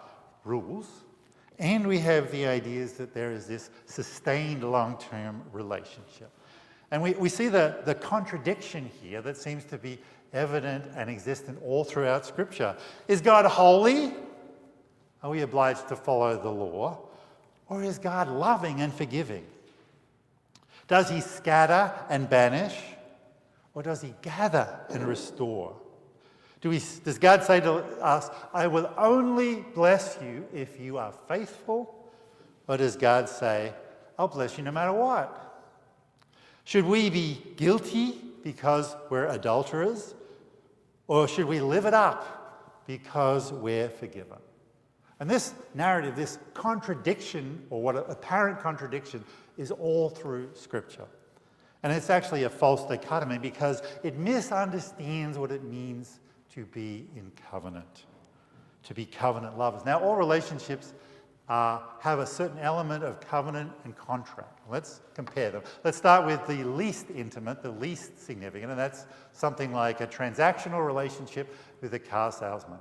rules 0.43 0.87
and 1.59 1.85
we 1.85 1.99
have 1.99 2.31
the 2.31 2.47
ideas 2.47 2.93
that 2.93 3.13
there 3.13 3.31
is 3.31 3.45
this 3.45 3.69
sustained 3.85 4.63
long 4.63 4.97
term 4.97 5.43
relationship. 5.51 6.31
And 6.91 7.03
we, 7.03 7.11
we 7.13 7.29
see 7.29 7.49
the, 7.49 7.81
the 7.85 7.93
contradiction 7.93 8.89
here 9.01 9.21
that 9.21 9.37
seems 9.37 9.65
to 9.65 9.77
be 9.77 9.99
evident 10.33 10.85
and 10.95 11.09
existent 11.09 11.59
all 11.63 11.83
throughout 11.83 12.25
Scripture. 12.25 12.75
Is 13.07 13.21
God 13.21 13.45
holy? 13.45 14.13
Are 15.21 15.29
we 15.29 15.41
obliged 15.41 15.87
to 15.89 15.95
follow 15.95 16.41
the 16.41 16.49
law? 16.49 16.99
Or 17.67 17.83
is 17.83 17.99
God 17.99 18.29
loving 18.29 18.81
and 18.81 18.93
forgiving? 18.93 19.45
Does 20.87 21.09
he 21.09 21.21
scatter 21.21 21.93
and 22.09 22.29
banish? 22.29 22.75
Or 23.75 23.83
does 23.83 24.01
he 24.01 24.13
gather 24.21 24.79
and 24.89 25.05
restore? 25.05 25.75
Do 26.61 26.69
we, 26.69 26.81
does 27.05 27.17
God 27.17 27.43
say 27.43 27.61
to 27.61 27.73
us, 28.01 28.29
I 28.53 28.67
will 28.67 28.91
only 28.97 29.65
bless 29.73 30.17
you 30.21 30.45
if 30.53 30.79
you 30.79 30.97
are 30.97 31.13
faithful? 31.27 31.95
Or 32.67 32.77
does 32.77 32.95
God 32.95 33.29
say, 33.29 33.73
I'll 34.17 34.27
bless 34.27 34.57
you 34.57 34.63
no 34.63 34.71
matter 34.71 34.91
what? 34.91 35.45
Should 36.65 36.85
we 36.85 37.09
be 37.09 37.41
guilty 37.55 38.21
because 38.43 38.95
we're 39.09 39.27
adulterers? 39.27 40.13
Or 41.07 41.27
should 41.27 41.45
we 41.45 41.61
live 41.61 41.85
it 41.85 41.93
up 41.93 42.83
because 42.85 43.51
we're 43.53 43.89
forgiven? 43.89 44.37
And 45.19 45.29
this 45.29 45.53
narrative, 45.73 46.15
this 46.15 46.39
contradiction, 46.53 47.65
or 47.69 47.81
what 47.81 47.95
an 47.95 48.03
apparent 48.07 48.59
contradiction, 48.59 49.23
is 49.57 49.71
all 49.71 50.09
through 50.09 50.49
Scripture. 50.53 51.07
And 51.83 51.91
it's 51.91 52.09
actually 52.09 52.43
a 52.43 52.49
false 52.49 52.85
dichotomy 52.85 53.37
because 53.37 53.81
it 54.03 54.17
misunderstands 54.17 55.37
what 55.37 55.51
it 55.51 55.63
means 55.63 56.19
to 56.55 56.65
be 56.65 57.07
in 57.15 57.31
covenant, 57.49 58.05
to 58.83 58.93
be 58.93 59.05
covenant 59.05 59.57
lovers. 59.57 59.85
Now, 59.85 59.99
all 59.99 60.15
relationships 60.15 60.93
uh, 61.49 61.79
have 61.99 62.19
a 62.19 62.25
certain 62.25 62.59
element 62.59 63.03
of 63.03 63.19
covenant 63.19 63.71
and 63.83 63.95
contract. 63.95 64.59
Let's 64.69 65.01
compare 65.15 65.49
them. 65.49 65.63
Let's 65.83 65.97
start 65.97 66.25
with 66.25 66.45
the 66.45 66.63
least 66.63 67.07
intimate, 67.13 67.63
the 67.63 67.71
least 67.71 68.23
significant, 68.23 68.71
and 68.71 68.79
that's 68.79 69.07
something 69.31 69.73
like 69.73 69.99
a 69.99 70.07
transactional 70.07 70.85
relationship 70.85 71.55
with 71.81 71.93
a 71.95 71.99
car 71.99 72.31
salesman. 72.31 72.79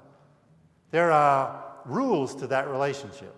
There 0.90 1.10
are 1.10 1.64
rules 1.86 2.34
to 2.36 2.46
that 2.48 2.68
relationship. 2.68 3.34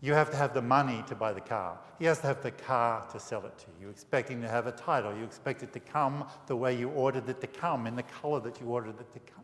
You 0.00 0.14
have 0.14 0.30
to 0.30 0.36
have 0.36 0.52
the 0.52 0.62
money 0.62 1.04
to 1.06 1.14
buy 1.14 1.32
the 1.32 1.40
car. 1.40 1.78
He 1.98 2.04
has 2.06 2.18
to 2.20 2.26
have 2.26 2.42
the 2.42 2.50
car 2.50 3.06
to 3.12 3.20
sell 3.20 3.44
it 3.46 3.56
to 3.58 3.66
you. 3.78 3.86
You 3.86 3.90
expect 3.90 4.28
him 4.28 4.42
to 4.42 4.48
have 4.48 4.66
a 4.66 4.72
title. 4.72 5.16
You 5.16 5.22
expect 5.22 5.62
it 5.62 5.72
to 5.72 5.80
come 5.80 6.24
the 6.46 6.56
way 6.56 6.76
you 6.76 6.88
ordered 6.90 7.28
it 7.28 7.40
to 7.40 7.46
come, 7.46 7.86
in 7.86 7.94
the 7.94 8.02
color 8.02 8.40
that 8.40 8.60
you 8.60 8.66
ordered 8.66 8.98
it 8.98 9.12
to 9.12 9.20
come. 9.32 9.41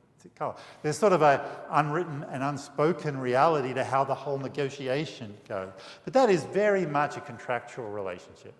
There's 0.83 0.99
sort 0.99 1.13
of 1.13 1.23
an 1.23 1.41
unwritten 1.71 2.25
and 2.31 2.43
unspoken 2.43 3.19
reality 3.19 3.75
to 3.75 3.85
how 3.85 4.05
the 4.05 4.15
whole 4.15 4.39
negotiation 4.39 5.37
goes. 5.49 5.71
But 6.05 6.13
that 6.15 6.31
is 6.31 6.45
very 6.45 6.87
much 6.87 7.17
a 7.17 7.21
contractual 7.21 7.89
relationship. 7.89 8.55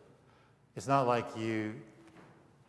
It's 0.77 0.87
not 0.87 1.07
like 1.07 1.27
you 1.37 1.75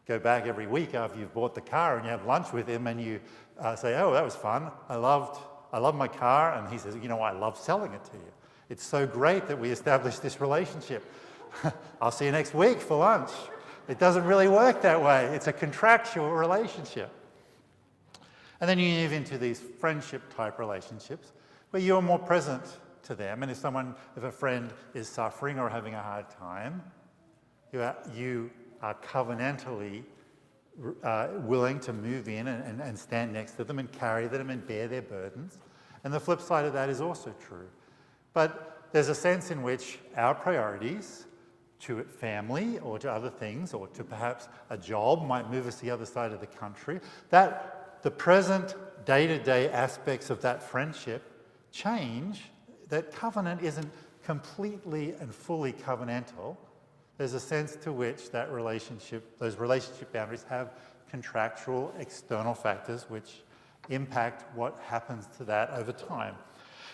go 0.08 0.18
back 0.18 0.48
every 0.48 0.66
week 0.66 0.96
after 0.96 1.20
you've 1.20 1.34
bought 1.34 1.54
the 1.54 1.62
car 1.62 1.98
and 1.98 2.06
you 2.06 2.12
have 2.12 2.26
lunch 2.26 2.52
with 2.52 2.68
him 2.68 2.88
and 2.88 3.00
you 3.00 3.20
uh, 3.60 3.76
say, 3.76 3.96
Oh, 4.00 4.12
that 4.14 4.24
was 4.24 4.36
fun. 4.36 4.72
I 4.88 4.96
loved, 4.96 5.40
I 5.72 5.78
loved 5.78 5.98
my 5.98 6.08
car. 6.08 6.56
And 6.56 6.68
he 6.70 6.80
says, 6.80 6.96
You 6.96 7.10
know, 7.10 7.22
I 7.22 7.32
love 7.32 7.58
selling 7.58 7.94
it 7.94 8.04
to 8.06 8.14
you. 8.14 8.32
It's 8.70 8.84
so 8.84 9.06
great 9.06 9.48
that 9.48 9.60
we 9.60 9.70
established 9.70 10.22
this 10.22 10.42
relationship. 10.42 11.06
I'll 12.02 12.12
see 12.12 12.26
you 12.26 12.32
next 12.32 12.54
week 12.54 12.82
for 12.82 12.98
lunch. 12.98 13.30
It 13.88 14.00
doesn't 14.00 14.26
really 14.26 14.48
work 14.48 14.82
that 14.84 15.02
way. 15.02 15.26
It's 15.26 15.48
a 15.48 15.54
contractual 15.54 16.32
relationship. 16.32 17.12
And 18.62 18.70
then 18.70 18.80
you 18.80 18.94
move 19.02 19.14
into 19.14 19.38
these 19.38 19.60
friendship 19.60 20.22
type 20.36 20.60
relationships 20.60 21.32
where 21.72 21.82
you're 21.82 22.02
more 22.02 22.20
present 22.20 22.64
to 23.04 23.16
them. 23.16 23.44
And 23.44 23.52
if 23.52 23.58
someone, 23.58 23.96
if 24.18 24.24
a 24.24 24.32
friend 24.32 24.72
is 24.94 25.08
suffering 25.08 25.60
or 25.60 25.70
having 25.70 25.96
a 25.96 26.02
hard 26.02 26.30
time, 26.30 26.82
you 27.72 27.82
are, 27.82 27.98
you 28.14 28.52
are 28.82 28.96
covenantally 28.96 30.04
uh, 31.04 31.28
willing 31.40 31.80
to 31.82 31.94
move 31.94 32.28
in 32.28 32.48
and, 32.48 32.64
and, 32.64 32.82
and 32.82 32.98
stand 32.98 33.34
next 33.34 33.54
to 33.54 33.64
them 33.64 33.80
and 33.80 33.92
carry 33.92 34.28
them 34.28 34.50
and 34.50 34.66
bear 34.66 34.88
their 34.88 35.02
burdens. 35.02 35.58
And 36.04 36.14
the 36.14 36.20
flip 36.20 36.42
side 36.42 36.66
of 36.66 36.74
that 36.74 36.90
is 36.90 37.02
also 37.02 37.34
true. 37.40 37.68
But 38.34 38.88
there's 38.92 39.10
a 39.10 39.16
sense 39.16 39.52
in 39.52 39.62
which 39.62 40.00
our 40.16 40.34
priorities 40.34 41.26
to 41.82 42.04
family 42.04 42.80
or 42.80 43.00
to 43.00 43.12
other 43.12 43.30
things 43.30 43.74
or 43.74 43.88
to 43.88 44.04
perhaps 44.04 44.50
a 44.70 44.78
job 44.78 45.26
might 45.26 45.50
move 45.50 45.68
us 45.68 45.76
to 45.76 45.86
the 45.86 45.92
other 45.92 46.06
side 46.06 46.32
of 46.32 46.40
the 46.40 46.48
country. 46.48 47.00
That 47.30 47.79
the 48.02 48.12
present 48.12 48.76
day 49.06 49.28
to 49.28 49.40
day 49.40 49.70
aspects 49.70 50.30
of 50.30 50.42
that 50.42 50.62
friendship 50.62 51.24
change, 51.72 52.44
that 52.90 53.14
covenant 53.14 53.62
isn't 53.62 53.90
completely 54.24 55.14
and 55.20 55.34
fully 55.34 55.74
covenantal. 55.74 56.58
There's 57.18 57.34
a 57.34 57.40
sense 57.40 57.76
to 57.78 57.92
which 57.92 58.32
that 58.32 58.52
relationship, 58.52 59.38
those 59.40 59.58
relationship 59.58 60.14
boundaries 60.14 60.46
have 60.50 60.74
contractual 61.10 61.94
external 62.00 62.54
factors 62.54 63.10
which 63.10 63.42
impact 63.90 64.56
what 64.56 64.80
happens 64.86 65.28
to 65.38 65.44
that 65.46 65.72
over 65.72 65.92
time. 65.92 66.36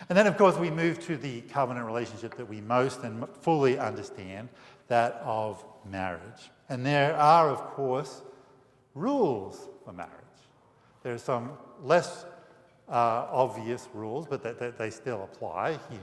And 0.10 0.18
then, 0.18 0.28
of 0.28 0.38
course, 0.38 0.58
we 0.58 0.70
move 0.70 1.00
to 1.06 1.18
the 1.18 1.42
covenant 1.42 1.86
relationship 1.86 2.36
that 2.36 2.48
we 2.48 2.62
most 2.62 3.04
and 3.04 3.28
fully 3.42 3.78
understand, 3.80 4.50
that 4.88 5.22
of 5.24 5.64
marriage. 5.90 6.52
And 6.70 6.86
there 6.86 7.16
are, 7.16 7.50
of 7.50 7.62
course, 7.68 8.22
rules 8.94 9.70
for 9.84 9.94
marriage. 9.94 10.25
There 11.06 11.14
are 11.14 11.20
some 11.20 11.52
less 11.84 12.26
uh, 12.90 13.28
obvious 13.32 13.88
rules, 13.94 14.26
but 14.26 14.42
that, 14.42 14.58
that 14.58 14.80
they 14.80 14.90
still 14.90 15.22
apply. 15.22 15.78
You, 15.92 16.00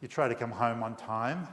you 0.00 0.08
try 0.08 0.26
to 0.26 0.34
come 0.34 0.50
home 0.50 0.82
on 0.82 0.96
time. 0.96 1.46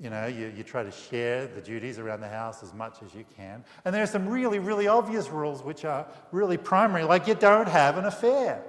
You 0.00 0.10
know, 0.10 0.26
you, 0.26 0.52
you 0.56 0.64
try 0.64 0.82
to 0.82 0.90
share 0.90 1.46
the 1.46 1.60
duties 1.60 2.00
around 2.00 2.22
the 2.22 2.28
house 2.28 2.64
as 2.64 2.74
much 2.74 2.96
as 3.04 3.14
you 3.14 3.24
can. 3.36 3.62
And 3.84 3.94
there 3.94 4.02
are 4.02 4.08
some 4.08 4.28
really, 4.28 4.58
really 4.58 4.88
obvious 4.88 5.28
rules 5.28 5.62
which 5.62 5.84
are 5.84 6.04
really 6.32 6.56
primary, 6.56 7.04
like 7.04 7.28
you 7.28 7.36
don't 7.36 7.68
have 7.68 7.96
an 7.96 8.06
affair. 8.06 8.60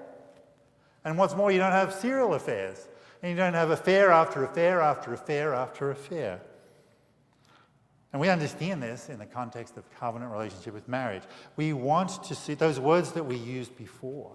And 1.04 1.18
what's 1.18 1.36
more, 1.36 1.52
you 1.52 1.58
don't 1.58 1.72
have 1.72 1.96
serial 1.96 2.36
affairs. 2.36 2.88
And 3.24 3.32
you 3.32 3.38
don't 3.38 3.56
have 3.56 3.72
affair 3.72 4.12
after 4.12 4.44
affair 4.44 4.82
after 4.82 5.16
affair 5.16 5.56
after 5.56 5.90
affair. 5.90 6.42
And 8.18 8.22
we 8.24 8.30
understand 8.30 8.82
this 8.82 9.10
in 9.10 9.20
the 9.20 9.28
context 9.28 9.78
of 9.78 9.88
covenant 10.00 10.32
relationship 10.32 10.74
with 10.74 10.88
marriage. 10.88 11.22
We 11.56 11.74
want 11.74 12.24
to 12.24 12.34
see 12.34 12.56
those 12.56 12.80
words 12.80 13.12
that 13.12 13.24
we 13.24 13.36
used 13.36 13.78
before. 13.78 14.32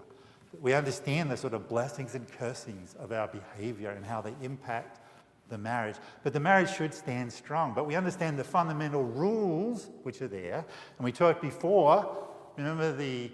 We 0.60 0.72
understand 0.72 1.32
the 1.32 1.36
sort 1.36 1.52
of 1.52 1.68
blessings 1.68 2.14
and 2.14 2.30
cursings 2.38 2.94
of 3.00 3.10
our 3.10 3.26
behavior 3.26 3.90
and 3.90 4.06
how 4.06 4.20
they 4.20 4.34
impact 4.40 5.00
the 5.48 5.58
marriage. 5.58 5.96
But 6.22 6.32
the 6.32 6.38
marriage 6.38 6.70
should 6.72 6.94
stand 6.94 7.32
strong. 7.32 7.74
But 7.74 7.88
we 7.88 7.96
understand 7.96 8.38
the 8.38 8.44
fundamental 8.44 9.02
rules 9.02 9.90
which 10.04 10.22
are 10.22 10.28
there. 10.28 10.64
And 10.98 11.04
we 11.04 11.10
talked 11.10 11.42
before, 11.42 12.28
remember 12.56 12.92
the 12.92 13.32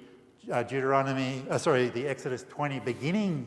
uh, 0.50 0.62
Deuteronomy, 0.62 1.44
uh, 1.50 1.58
sorry, 1.58 1.90
the 1.90 2.08
Exodus 2.08 2.46
20, 2.48 2.80
beginning 2.80 3.46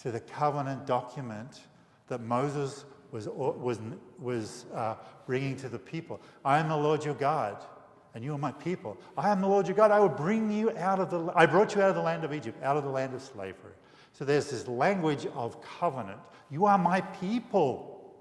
to 0.00 0.10
the 0.10 0.20
covenant 0.20 0.86
document 0.86 1.60
that 2.06 2.22
Moses 2.22 2.86
was, 3.14 3.28
was, 3.28 3.78
was 4.18 4.66
uh, 4.74 4.96
bringing 5.24 5.56
to 5.58 5.68
the 5.68 5.78
people. 5.78 6.20
I 6.44 6.58
am 6.58 6.68
the 6.68 6.76
Lord 6.76 7.04
your 7.04 7.14
God, 7.14 7.64
and 8.12 8.24
you 8.24 8.34
are 8.34 8.38
my 8.38 8.50
people. 8.50 8.98
I 9.16 9.30
am 9.30 9.40
the 9.40 9.46
Lord 9.46 9.68
your 9.68 9.76
God. 9.76 9.92
I 9.92 10.00
will 10.00 10.08
bring 10.08 10.50
you 10.50 10.76
out 10.76 10.98
of 10.98 11.10
the, 11.10 11.32
I 11.36 11.46
brought 11.46 11.76
you 11.76 11.80
out 11.80 11.90
of 11.90 11.94
the 11.94 12.02
land 12.02 12.24
of 12.24 12.34
Egypt, 12.34 12.60
out 12.64 12.76
of 12.76 12.82
the 12.82 12.90
land 12.90 13.14
of 13.14 13.22
slavery. 13.22 13.72
So 14.14 14.24
there's 14.24 14.50
this 14.50 14.66
language 14.66 15.26
of 15.34 15.62
covenant. 15.62 16.18
You 16.50 16.66
are 16.66 16.76
my 16.76 17.02
people. 17.02 18.14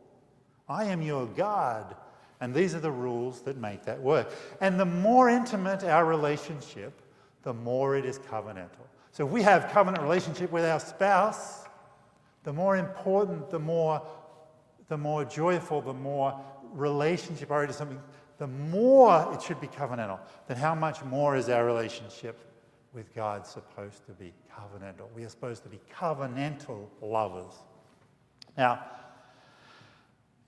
I 0.69 0.85
am 0.85 1.01
your 1.01 1.25
God. 1.25 1.95
And 2.39 2.53
these 2.53 2.75
are 2.75 2.79
the 2.79 2.91
rules 2.91 3.41
that 3.41 3.57
make 3.57 3.83
that 3.85 3.99
work. 3.99 4.31
And 4.61 4.79
the 4.79 4.85
more 4.85 5.27
intimate 5.27 5.83
our 5.83 6.05
relationship, 6.05 6.93
the 7.41 7.53
more 7.53 7.95
it 7.95 8.05
is 8.05 8.19
covenantal. 8.19 8.85
So 9.11 9.25
if 9.25 9.31
we 9.31 9.41
have 9.41 9.71
covenant 9.71 10.03
relationship 10.03 10.51
with 10.51 10.65
our 10.65 10.79
spouse, 10.79 11.63
the 12.43 12.53
more 12.53 12.77
important, 12.77 13.49
the 13.49 13.59
more 13.59 14.01
the 14.93 14.97
more 14.97 15.25
joyful, 15.25 15.81
the 15.81 15.91
more 15.91 16.39
relationship 16.71 17.49
oriented 17.49 17.75
something, 17.75 17.99
the 18.37 18.45
more 18.45 19.27
it 19.33 19.41
should 19.41 19.59
be 19.59 19.65
covenantal. 19.65 20.19
Then 20.47 20.57
how 20.57 20.75
much 20.75 21.03
more 21.03 21.35
is 21.35 21.49
our 21.49 21.65
relationship 21.65 22.39
with 22.93 23.11
God 23.15 23.47
supposed 23.47 24.05
to 24.05 24.11
be 24.11 24.31
covenantal? 24.55 25.11
We 25.15 25.23
are 25.23 25.29
supposed 25.29 25.63
to 25.63 25.69
be 25.69 25.79
covenantal 25.99 26.85
lovers. 27.01 27.55
Now, 28.55 28.85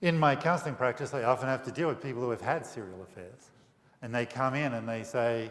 in 0.00 0.16
my 0.16 0.36
counseling 0.36 0.76
practice, 0.76 1.12
I 1.12 1.24
often 1.24 1.48
have 1.48 1.64
to 1.64 1.72
deal 1.72 1.88
with 1.88 2.00
people 2.00 2.22
who 2.22 2.30
have 2.30 2.40
had 2.40 2.64
serial 2.64 3.02
affairs. 3.02 3.50
And 4.00 4.14
they 4.14 4.26
come 4.26 4.54
in 4.54 4.74
and 4.74 4.88
they 4.88 5.02
say, 5.02 5.50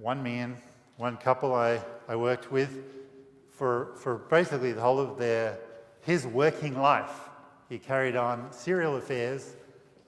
one 0.00 0.20
man, 0.20 0.56
one 0.96 1.16
couple 1.16 1.54
I, 1.54 1.80
I 2.08 2.16
worked 2.16 2.50
with, 2.50 2.82
for, 3.52 3.92
for 3.98 4.18
basically 4.18 4.72
the 4.72 4.80
whole 4.80 4.98
of 4.98 5.16
their 5.16 5.60
his 6.02 6.26
working 6.26 6.78
life. 6.80 7.28
He 7.68 7.78
carried 7.78 8.16
on 8.16 8.52
serial 8.52 8.96
affairs 8.96 9.56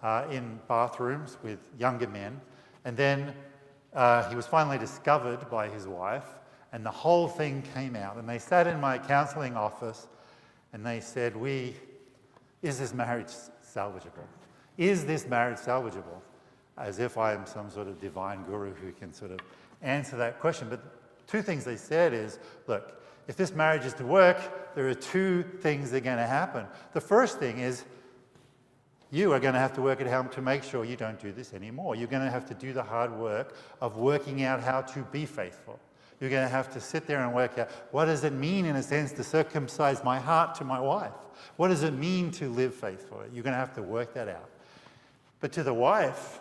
uh, 0.03 0.27
in 0.31 0.59
bathrooms 0.69 1.39
with 1.43 1.59
younger 1.79 2.09
men, 2.09 2.41
and 2.85 2.97
then 2.97 3.35
uh, 3.95 4.29
he 4.29 4.35
was 4.35 4.47
finally 4.47 4.79
discovered 4.79 5.49
by 5.51 5.69
his 5.69 5.87
wife, 5.87 6.27
and 6.73 6.85
the 6.85 6.91
whole 6.91 7.29
thing 7.29 7.63
came 7.75 7.95
out. 7.95 8.17
And 8.17 8.29
they 8.29 8.39
sat 8.39 8.67
in 8.67 8.81
my 8.81 8.99
counseling 8.99 9.57
office 9.57 10.09
and 10.73 10.85
they 10.85 11.01
said, 11.01 11.37
We, 11.37 11.77
Is 12.63 12.79
this 12.79 12.95
marriage 12.95 13.33
salvageable? 13.63 14.27
Is 14.79 15.05
this 15.05 15.27
marriage 15.27 15.59
salvageable? 15.59 16.21
As 16.79 16.99
if 16.99 17.19
I 17.19 17.35
am 17.35 17.45
some 17.45 17.71
sort 17.71 17.89
of 17.89 18.01
divine 18.01 18.45
guru 18.45 18.73
who 18.73 18.93
can 18.93 19.13
sort 19.13 19.31
of 19.31 19.41
answer 19.83 20.17
that 20.17 20.41
question. 20.41 20.69
But 20.71 20.81
two 21.27 21.43
things 21.43 21.65
they 21.65 21.77
said 21.77 22.15
is, 22.15 22.39
Look, 22.67 23.02
if 23.29 23.37
this 23.37 23.53
marriage 23.53 23.85
is 23.85 23.95
to 23.95 24.05
work, 24.05 24.75
there 24.75 24.89
are 24.89 24.95
two 24.95 25.43
things 25.61 25.91
that 25.91 25.99
are 25.99 26.01
going 26.01 26.19
to 26.19 26.27
happen. 26.27 26.67
The 26.93 27.01
first 27.01 27.39
thing 27.39 27.59
is 27.59 27.85
you 29.11 29.33
are 29.33 29.41
going 29.41 29.55
to 29.55 29.61
have 29.61 29.75
to 29.75 29.83
work 29.83 30.01
at 30.01 30.07
home 30.07 30.29
to 30.31 30.41
make 30.41 30.63
sure 30.63 30.85
you 30.85 30.97
don't 30.97 31.21
do 31.21 31.33
this 31.33 31.53
anymore. 31.53 31.95
You're 31.95 32.09
going 32.09 32.25
to 32.25 32.31
have 32.31 32.47
to 32.47 32.55
do 32.55 32.73
the 32.73 32.83
hard 32.83 33.13
work 33.13 33.55
of 33.81 33.97
working 33.97 34.43
out 34.43 34.61
how 34.61 34.81
to 34.81 35.03
be 35.13 35.27
faithful. 35.27 35.79
You're 36.19 36.31
going 36.31 36.47
to 36.47 36.49
have 36.49 36.73
to 36.73 36.81
sit 36.81 37.07
there 37.07 37.23
and 37.23 37.35
work 37.35 37.59
out 37.59 37.71
what 37.91 38.07
does 38.07 38.25
it 38.25 38.33
mean, 38.33 38.65
in 38.65 38.77
a 38.77 38.83
sense, 38.83 39.13
to 39.13 39.25
circumcise 39.25 40.03
my 40.03 40.19
heart 40.19 40.55
to 40.57 40.65
my 40.65 40.81
wife? 40.81 41.13
What 41.57 41.69
does 41.69 41.83
it 41.83 41.93
mean 41.93 42.31
to 42.33 42.49
live 42.49 42.75
faithfully? 42.75 43.27
You're 43.35 43.43
going 43.43 43.55
to 43.55 43.59
have 43.59 43.75
to 43.75 43.83
work 43.83 44.15
that 44.15 44.29
out. 44.29 44.49
But 45.41 45.53
to 45.53 45.63
the 45.63 45.75
wife, 45.75 46.39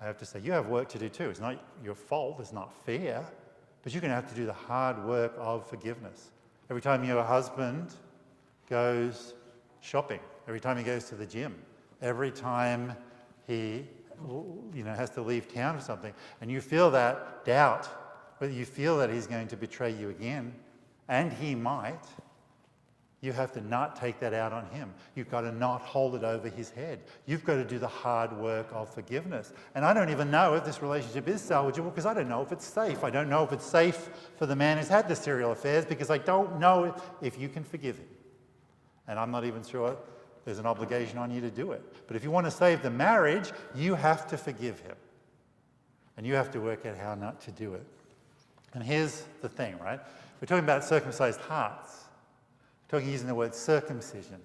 I 0.00 0.06
have 0.06 0.16
to 0.18 0.24
say, 0.24 0.40
you 0.40 0.52
have 0.52 0.68
work 0.68 0.88
to 0.90 0.98
do 0.98 1.08
too. 1.08 1.28
It's 1.28 1.40
not 1.40 1.62
your 1.82 1.96
fault, 1.96 2.38
it's 2.38 2.52
not 2.52 2.72
fair. 2.86 3.26
But 3.82 3.92
you're 3.92 4.00
going 4.00 4.10
to 4.10 4.16
have 4.16 4.28
to 4.28 4.34
do 4.34 4.46
the 4.46 4.52
hard 4.52 5.04
work 5.04 5.34
of 5.38 5.66
forgiveness. 5.66 6.30
Every 6.70 6.82
time 6.82 7.04
your 7.04 7.22
husband 7.22 7.94
goes 8.68 9.34
shopping, 9.80 10.20
every 10.46 10.60
time 10.60 10.76
he 10.76 10.82
goes 10.82 11.04
to 11.04 11.14
the 11.14 11.26
gym, 11.26 11.54
every 12.02 12.30
time 12.30 12.94
he 13.46 13.86
you 14.74 14.82
know, 14.84 14.92
has 14.94 15.10
to 15.10 15.22
leave 15.22 15.52
town 15.52 15.76
or 15.76 15.80
something, 15.80 16.12
and 16.40 16.50
you 16.50 16.60
feel 16.60 16.90
that 16.90 17.44
doubt, 17.44 17.86
whether 18.38 18.52
you 18.52 18.64
feel 18.64 18.98
that 18.98 19.10
he's 19.10 19.26
going 19.26 19.46
to 19.48 19.56
betray 19.56 19.92
you 19.92 20.10
again, 20.10 20.54
and 21.08 21.32
he 21.32 21.54
might, 21.54 22.04
you 23.20 23.32
have 23.32 23.50
to 23.52 23.60
not 23.60 23.96
take 23.96 24.20
that 24.20 24.32
out 24.32 24.52
on 24.52 24.66
him. 24.66 24.94
You've 25.16 25.30
got 25.30 25.40
to 25.40 25.50
not 25.50 25.80
hold 25.80 26.14
it 26.14 26.22
over 26.22 26.48
his 26.48 26.70
head. 26.70 27.00
You've 27.26 27.44
got 27.44 27.56
to 27.56 27.64
do 27.64 27.78
the 27.78 27.88
hard 27.88 28.32
work 28.32 28.68
of 28.72 28.94
forgiveness. 28.94 29.52
And 29.74 29.84
I 29.84 29.92
don't 29.92 30.10
even 30.10 30.30
know 30.30 30.54
if 30.54 30.64
this 30.64 30.82
relationship 30.82 31.26
is 31.26 31.42
salvageable 31.42 31.90
because 31.90 32.06
I 32.06 32.14
don't 32.14 32.28
know 32.28 32.42
if 32.42 32.52
it's 32.52 32.64
safe. 32.64 33.02
I 33.02 33.10
don't 33.10 33.28
know 33.28 33.42
if 33.42 33.52
it's 33.52 33.66
safe 33.66 34.10
for 34.36 34.46
the 34.46 34.54
man 34.54 34.78
who's 34.78 34.88
had 34.88 35.08
the 35.08 35.16
serial 35.16 35.50
affairs 35.50 35.84
because 35.84 36.10
I 36.10 36.18
don't 36.18 36.60
know 36.60 36.94
if 37.20 37.36
you 37.38 37.48
can 37.48 37.64
forgive 37.64 37.96
him. 37.96 38.06
And 39.08 39.18
I'm 39.18 39.32
not 39.32 39.44
even 39.44 39.64
sure 39.64 39.96
there's 40.44 40.60
an 40.60 40.66
obligation 40.66 41.18
on 41.18 41.32
you 41.32 41.40
to 41.40 41.50
do 41.50 41.72
it. 41.72 41.82
But 42.06 42.14
if 42.14 42.22
you 42.22 42.30
want 42.30 42.46
to 42.46 42.52
save 42.52 42.82
the 42.82 42.90
marriage, 42.90 43.50
you 43.74 43.96
have 43.96 44.28
to 44.28 44.36
forgive 44.36 44.78
him. 44.80 44.94
And 46.16 46.24
you 46.24 46.34
have 46.34 46.52
to 46.52 46.60
work 46.60 46.86
out 46.86 46.96
how 46.96 47.16
not 47.16 47.40
to 47.42 47.50
do 47.50 47.74
it. 47.74 47.84
And 48.74 48.82
here's 48.82 49.24
the 49.42 49.48
thing, 49.48 49.76
right? 49.80 49.98
We're 50.40 50.46
talking 50.46 50.64
about 50.64 50.84
circumcised 50.84 51.40
hearts 51.40 52.04
talking 52.88 53.10
using 53.10 53.26
the 53.26 53.34
word 53.34 53.54
circumcision. 53.54 54.40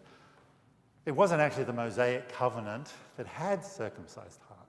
It 1.05 1.11
wasn't 1.11 1.41
actually 1.41 1.65
the 1.65 1.73
Mosaic 1.73 2.29
covenant 2.29 2.93
that 3.17 3.27
had 3.27 3.65
circumcised 3.65 4.39
hearts. 4.47 4.63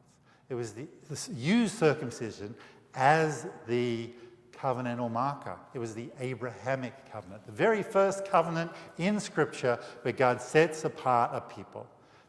It 0.49 0.55
was 0.55 0.73
the, 0.73 0.87
the 1.09 1.33
used 1.33 1.79
circumcision 1.79 2.55
as 2.95 3.47
the 3.67 4.11
covenantal 4.53 5.11
marker. 5.11 5.57
It 5.75 5.79
was 5.79 5.95
the 5.95 6.09
Abrahamic 6.21 7.11
covenant, 7.11 7.45
the 7.47 7.53
very 7.53 7.83
first 7.83 8.25
covenant 8.25 8.71
in 8.99 9.21
Scripture 9.21 9.79
where 10.03 10.13
God 10.13 10.41
sets 10.41 10.85
apart 10.85 11.31
a 11.33 11.41
people. 11.41 11.87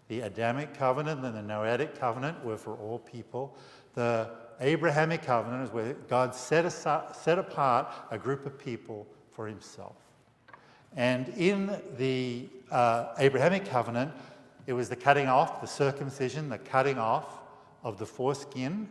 The 0.08 0.22
Adamic 0.22 0.74
covenant 0.74 1.26
and 1.26 1.36
the 1.36 1.54
Noahic 1.54 1.98
covenant 2.00 2.44
were 2.44 2.58
for 2.58 2.76
all 2.76 3.00
people. 3.00 3.58
The 3.96 4.30
Abrahamic 4.60 5.24
covenant 5.24 5.64
is 5.64 5.74
where 5.74 5.94
God 6.08 6.36
set, 6.36 6.66
aside, 6.66 7.16
set 7.16 7.40
apart 7.40 7.92
a 8.12 8.18
group 8.18 8.46
of 8.46 8.58
people 8.58 9.08
for 9.32 9.48
himself. 9.48 9.96
And 10.96 11.30
in 11.30 11.80
the 11.98 12.48
uh, 12.72 13.14
Abrahamic 13.18 13.66
covenant, 13.66 14.12
it 14.68 14.74
was 14.74 14.90
the 14.90 14.96
cutting 14.96 15.28
off, 15.28 15.62
the 15.62 15.68
circumcision, 15.68 16.50
the 16.50 16.58
cutting 16.58 16.98
off 16.98 17.40
of 17.84 18.00
the 18.00 18.06
foreskin 18.06 18.88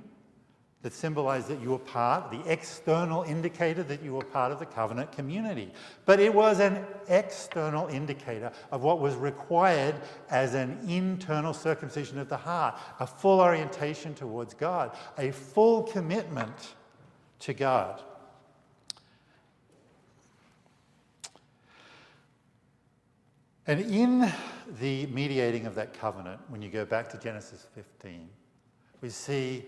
that 0.85 0.93
symbolized 0.93 1.49
that 1.49 1.63
you 1.63 1.71
were 1.71 1.79
part, 1.79 2.31
the 2.31 2.43
external 2.47 3.23
indicator 3.23 3.83
that 3.83 4.03
you 4.03 4.13
were 4.13 4.25
part 4.25 4.53
of 4.53 4.59
the 4.59 4.67
covenant 4.67 5.11
community. 5.13 5.73
But 6.05 6.21
it 6.21 6.33
was 6.33 6.61
an 6.61 6.85
external 7.09 7.89
indicator 7.89 8.53
of 8.71 8.83
what 8.83 9.01
was 9.01 9.15
required 9.15 9.95
as 10.29 10.53
an 10.53 10.79
internal 10.87 11.55
circumcision 11.55 12.19
of 12.19 12.29
the 12.29 12.37
heart, 12.37 12.79
a 13.01 13.07
full 13.07 13.41
orientation 13.41 14.15
towards 14.15 14.53
God, 14.53 14.95
a 15.17 15.31
full 15.31 15.85
commitment 15.85 16.75
to 17.41 17.55
God. 17.55 18.03
And 23.67 23.81
in 23.81 24.31
the 24.81 25.07
mediating 25.07 25.67
of 25.67 25.75
that 25.77 25.95
covenant, 25.95 26.41
when 26.49 26.61
you 26.61 26.69
go 26.69 26.85
back 26.85 27.09
to 27.11 27.19
Genesis 27.19 27.67
15, 27.75 28.29
we 29.01 29.09
see 29.09 29.65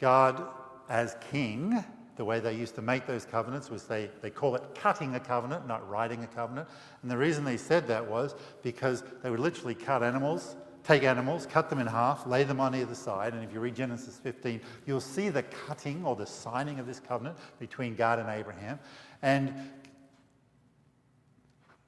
God 0.00 0.42
as 0.88 1.16
king. 1.30 1.84
The 2.16 2.24
way 2.24 2.40
they 2.40 2.54
used 2.54 2.74
to 2.76 2.82
make 2.82 3.06
those 3.06 3.24
covenants 3.24 3.70
was 3.70 3.84
they, 3.84 4.10
they 4.20 4.30
call 4.30 4.56
it 4.56 4.62
cutting 4.74 5.14
a 5.14 5.20
covenant, 5.20 5.68
not 5.68 5.88
writing 5.88 6.24
a 6.24 6.26
covenant. 6.26 6.68
And 7.02 7.10
the 7.10 7.16
reason 7.16 7.44
they 7.44 7.56
said 7.56 7.86
that 7.88 8.04
was 8.04 8.34
because 8.62 9.04
they 9.22 9.30
would 9.30 9.38
literally 9.38 9.74
cut 9.74 10.02
animals, 10.02 10.56
take 10.82 11.04
animals, 11.04 11.46
cut 11.46 11.70
them 11.70 11.78
in 11.78 11.86
half, 11.86 12.26
lay 12.26 12.42
them 12.42 12.58
on 12.58 12.74
either 12.74 12.94
side. 12.94 13.34
And 13.34 13.44
if 13.44 13.52
you 13.52 13.60
read 13.60 13.76
Genesis 13.76 14.18
15, 14.18 14.60
you'll 14.86 15.00
see 15.00 15.28
the 15.28 15.42
cutting 15.42 16.04
or 16.04 16.16
the 16.16 16.26
signing 16.26 16.80
of 16.80 16.86
this 16.86 16.98
covenant 16.98 17.36
between 17.60 17.94
God 17.94 18.18
and 18.18 18.28
Abraham. 18.28 18.80
And 19.22 19.70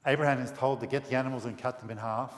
Abraham 0.05 0.39
is 0.39 0.51
told 0.51 0.79
to 0.81 0.87
get 0.87 1.05
the 1.05 1.15
animals 1.15 1.45
and 1.45 1.57
cut 1.57 1.79
them 1.79 1.89
in 1.89 1.97
half, 1.97 2.33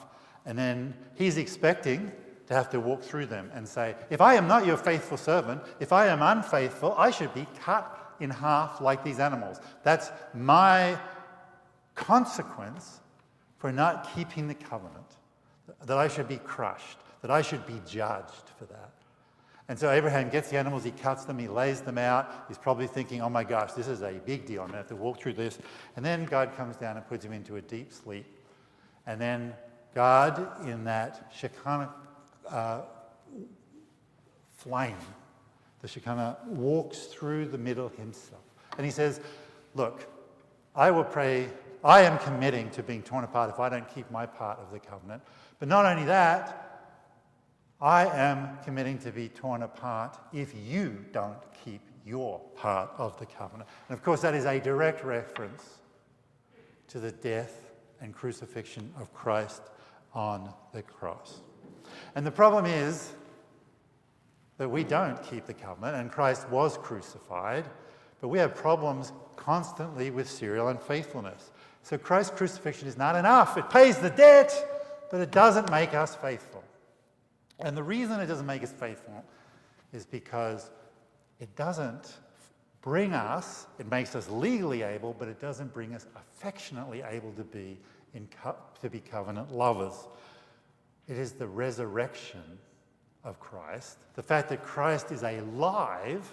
and 0.45 0.57
then 0.57 0.93
he's 1.15 1.37
expecting 1.37 2.11
to 2.47 2.53
have 2.53 2.69
to 2.71 2.79
walk 2.79 3.01
through 3.01 3.27
them 3.27 3.49
and 3.53 3.67
say, 3.67 3.95
If 4.09 4.19
I 4.19 4.35
am 4.35 4.47
not 4.47 4.65
your 4.65 4.77
faithful 4.77 5.17
servant, 5.17 5.61
if 5.79 5.93
I 5.93 6.07
am 6.07 6.21
unfaithful, 6.21 6.95
I 6.97 7.11
should 7.11 7.33
be 7.33 7.47
cut 7.59 8.15
in 8.19 8.29
half 8.29 8.81
like 8.81 9.03
these 9.03 9.19
animals. 9.19 9.59
That's 9.83 10.11
my 10.33 10.97
consequence 11.95 12.99
for 13.57 13.71
not 13.71 14.13
keeping 14.15 14.47
the 14.47 14.55
covenant, 14.55 15.17
that 15.85 15.97
I 15.97 16.07
should 16.07 16.27
be 16.27 16.37
crushed, 16.37 16.97
that 17.21 17.31
I 17.31 17.41
should 17.41 17.65
be 17.65 17.79
judged 17.87 18.49
for 18.57 18.65
that. 18.65 18.91
And 19.67 19.79
so 19.79 19.89
Abraham 19.89 20.29
gets 20.29 20.49
the 20.49 20.57
animals, 20.57 20.83
he 20.83 20.91
cuts 20.91 21.23
them, 21.23 21.39
he 21.39 21.47
lays 21.47 21.81
them 21.81 21.97
out. 21.97 22.45
He's 22.47 22.57
probably 22.57 22.87
thinking, 22.87 23.21
oh 23.21 23.29
my 23.29 23.43
gosh, 23.43 23.71
this 23.73 23.87
is 23.87 24.01
a 24.01 24.13
big 24.25 24.45
deal. 24.45 24.61
I'm 24.61 24.67
going 24.67 24.73
to 24.73 24.77
have 24.79 24.87
to 24.87 24.95
walk 24.95 25.19
through 25.19 25.33
this. 25.33 25.59
And 25.95 26.03
then 26.03 26.25
God 26.25 26.55
comes 26.57 26.75
down 26.75 26.97
and 26.97 27.07
puts 27.07 27.23
him 27.23 27.31
into 27.31 27.55
a 27.55 27.61
deep 27.61 27.93
sleep. 27.93 28.25
And 29.07 29.21
then 29.21 29.53
God, 29.95 30.67
in 30.67 30.83
that 30.85 31.31
Shekinah 31.33 31.93
uh, 32.49 32.81
flame 34.57 34.97
the 35.81 35.87
Shekinah 35.87 36.37
walks 36.45 37.05
through 37.05 37.47
the 37.47 37.57
middle 37.57 37.89
himself. 37.89 38.41
And 38.77 38.85
he 38.85 38.91
says, 38.91 39.19
Look, 39.73 40.07
I 40.75 40.91
will 40.91 41.03
pray, 41.03 41.49
I 41.83 42.01
am 42.01 42.17
committing 42.19 42.69
to 42.71 42.83
being 42.83 43.01
torn 43.01 43.23
apart 43.23 43.49
if 43.49 43.59
I 43.59 43.69
don't 43.69 43.87
keep 43.93 44.09
my 44.11 44.25
part 44.25 44.59
of 44.59 44.71
the 44.71 44.79
covenant. 44.79 45.23
But 45.59 45.67
not 45.67 45.85
only 45.85 46.05
that, 46.05 46.70
I 47.81 48.05
am 48.05 48.59
committing 48.63 48.99
to 48.99 49.11
be 49.11 49.27
torn 49.29 49.63
apart 49.63 50.17
if 50.31 50.53
you 50.67 51.03
don't 51.11 51.37
keep 51.65 51.81
your 52.05 52.39
part 52.55 52.91
of 52.97 53.17
the 53.19 53.25
covenant. 53.25 53.69
And 53.89 53.97
of 53.97 54.03
course, 54.03 54.21
that 54.21 54.35
is 54.35 54.45
a 54.45 54.59
direct 54.59 55.03
reference 55.03 55.79
to 56.89 56.99
the 56.99 57.11
death 57.11 57.71
and 57.99 58.13
crucifixion 58.13 58.93
of 58.99 59.13
Christ 59.13 59.63
on 60.13 60.53
the 60.73 60.83
cross. 60.83 61.41
And 62.15 62.25
the 62.25 62.31
problem 62.31 62.65
is 62.65 63.13
that 64.57 64.69
we 64.69 64.83
don't 64.83 65.21
keep 65.23 65.45
the 65.45 65.53
covenant, 65.53 65.95
and 65.95 66.11
Christ 66.11 66.47
was 66.49 66.77
crucified, 66.77 67.65
but 68.19 68.27
we 68.27 68.37
have 68.37 68.53
problems 68.53 69.11
constantly 69.35 70.11
with 70.11 70.29
serial 70.29 70.67
unfaithfulness. 70.67 71.51
So 71.81 71.97
Christ's 71.97 72.37
crucifixion 72.37 72.87
is 72.87 72.97
not 72.97 73.15
enough. 73.15 73.57
It 73.57 73.69
pays 73.71 73.97
the 73.97 74.11
debt, 74.11 75.07
but 75.09 75.19
it 75.19 75.31
doesn't 75.31 75.71
make 75.71 75.95
us 75.95 76.15
faithful. 76.15 76.60
And 77.61 77.77
the 77.77 77.83
reason 77.83 78.19
it 78.19 78.27
doesn't 78.27 78.45
make 78.45 78.63
us 78.63 78.71
faithful 78.71 79.23
is 79.93 80.05
because 80.05 80.71
it 81.39 81.55
doesn't 81.55 82.17
bring 82.81 83.13
us, 83.13 83.67
it 83.79 83.89
makes 83.89 84.15
us 84.15 84.29
legally 84.29 84.81
able, 84.81 85.13
but 85.17 85.27
it 85.27 85.39
doesn't 85.39 85.73
bring 85.73 85.93
us 85.93 86.07
affectionately 86.15 87.03
able 87.07 87.31
to 87.33 87.43
be, 87.43 87.77
in 88.13 88.27
co- 88.41 88.55
to 88.81 88.89
be 88.89 88.99
covenant 88.99 89.51
lovers. 89.51 90.07
It 91.07 91.17
is 91.17 91.33
the 91.33 91.47
resurrection 91.47 92.57
of 93.23 93.39
Christ, 93.39 93.97
the 94.15 94.23
fact 94.23 94.49
that 94.49 94.63
Christ 94.63 95.11
is 95.11 95.23
alive, 95.23 96.27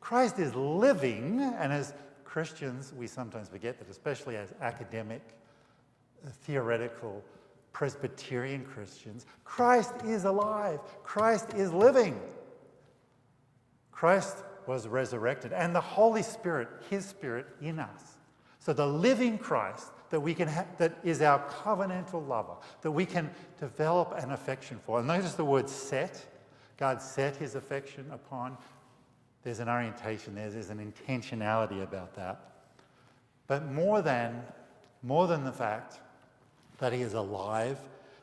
Christ 0.00 0.38
is 0.38 0.54
living, 0.54 1.40
and 1.40 1.72
as 1.72 1.94
Christians, 2.24 2.92
we 2.96 3.06
sometimes 3.06 3.48
forget 3.48 3.78
that, 3.78 3.88
especially 3.88 4.36
as 4.36 4.52
academic, 4.60 5.22
uh, 6.24 6.30
theoretical, 6.42 7.22
Presbyterian 7.72 8.64
Christians, 8.64 9.26
Christ 9.44 9.92
is 10.04 10.24
alive, 10.24 10.80
Christ 11.02 11.54
is 11.54 11.72
living. 11.72 12.20
Christ 13.92 14.38
was 14.66 14.88
resurrected, 14.88 15.52
and 15.52 15.74
the 15.74 15.80
Holy 15.80 16.22
Spirit, 16.22 16.68
His 16.88 17.04
Spirit, 17.04 17.46
in 17.60 17.78
us. 17.78 18.16
So 18.58 18.72
the 18.72 18.86
living 18.86 19.38
Christ 19.38 19.90
that 20.10 20.20
we 20.20 20.34
can 20.34 20.48
ha- 20.48 20.66
that 20.78 20.98
is 21.02 21.22
our 21.22 21.38
covenantal 21.48 22.26
lover, 22.26 22.54
that 22.82 22.90
we 22.90 23.06
can 23.06 23.30
develop 23.58 24.12
an 24.18 24.32
affection 24.32 24.78
for. 24.84 24.98
And 24.98 25.08
notice 25.08 25.34
the 25.34 25.44
word 25.44 25.68
set. 25.68 26.24
God 26.76 27.00
set 27.00 27.36
his 27.36 27.54
affection 27.54 28.06
upon. 28.10 28.56
There's 29.42 29.60
an 29.60 29.68
orientation 29.68 30.34
there, 30.34 30.50
there's 30.50 30.70
an 30.70 30.92
intentionality 30.92 31.82
about 31.82 32.14
that. 32.14 32.40
But 33.46 33.70
more 33.70 34.02
than, 34.02 34.42
more 35.02 35.26
than 35.26 35.44
the 35.44 35.52
fact 35.52 36.00
that 36.80 36.92
he 36.92 37.02
is 37.02 37.14
alive, 37.14 37.78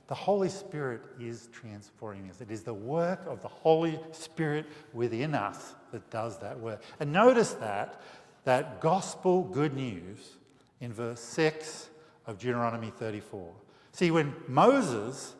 the 0.07 0.15
Holy 0.15 0.49
Spirit 0.49 1.01
is 1.19 1.49
transforming 1.51 2.29
us. 2.29 2.41
It 2.41 2.51
is 2.51 2.63
the 2.63 2.73
work 2.73 3.21
of 3.27 3.41
the 3.41 3.47
Holy 3.47 3.99
Spirit 4.11 4.65
within 4.93 5.35
us 5.35 5.75
that 5.91 6.09
does 6.09 6.39
that 6.39 6.59
work. 6.59 6.81
And 6.99 7.11
notice 7.11 7.53
that, 7.53 8.01
that 8.45 8.79
gospel 8.79 9.43
good 9.43 9.75
news 9.75 10.37
in 10.79 10.93
verse 10.93 11.19
6 11.19 11.89
of 12.25 12.39
Deuteronomy 12.39 12.91
34. 12.97 13.51
See, 13.91 14.11
when 14.11 14.33
Moses 14.47 15.33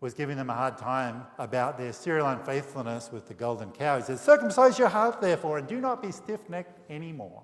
was 0.00 0.14
giving 0.14 0.36
them 0.36 0.50
a 0.50 0.54
hard 0.54 0.78
time 0.78 1.24
about 1.38 1.78
their 1.78 1.92
serial 1.92 2.26
unfaithfulness 2.28 3.12
with 3.12 3.28
the 3.28 3.34
golden 3.34 3.70
cow, 3.72 3.98
he 3.98 4.02
says, 4.02 4.20
Circumcise 4.20 4.78
your 4.78 4.88
heart, 4.88 5.20
therefore, 5.20 5.58
and 5.58 5.68
do 5.68 5.80
not 5.80 6.02
be 6.02 6.10
stiff 6.10 6.48
necked 6.48 6.78
anymore. 6.90 7.42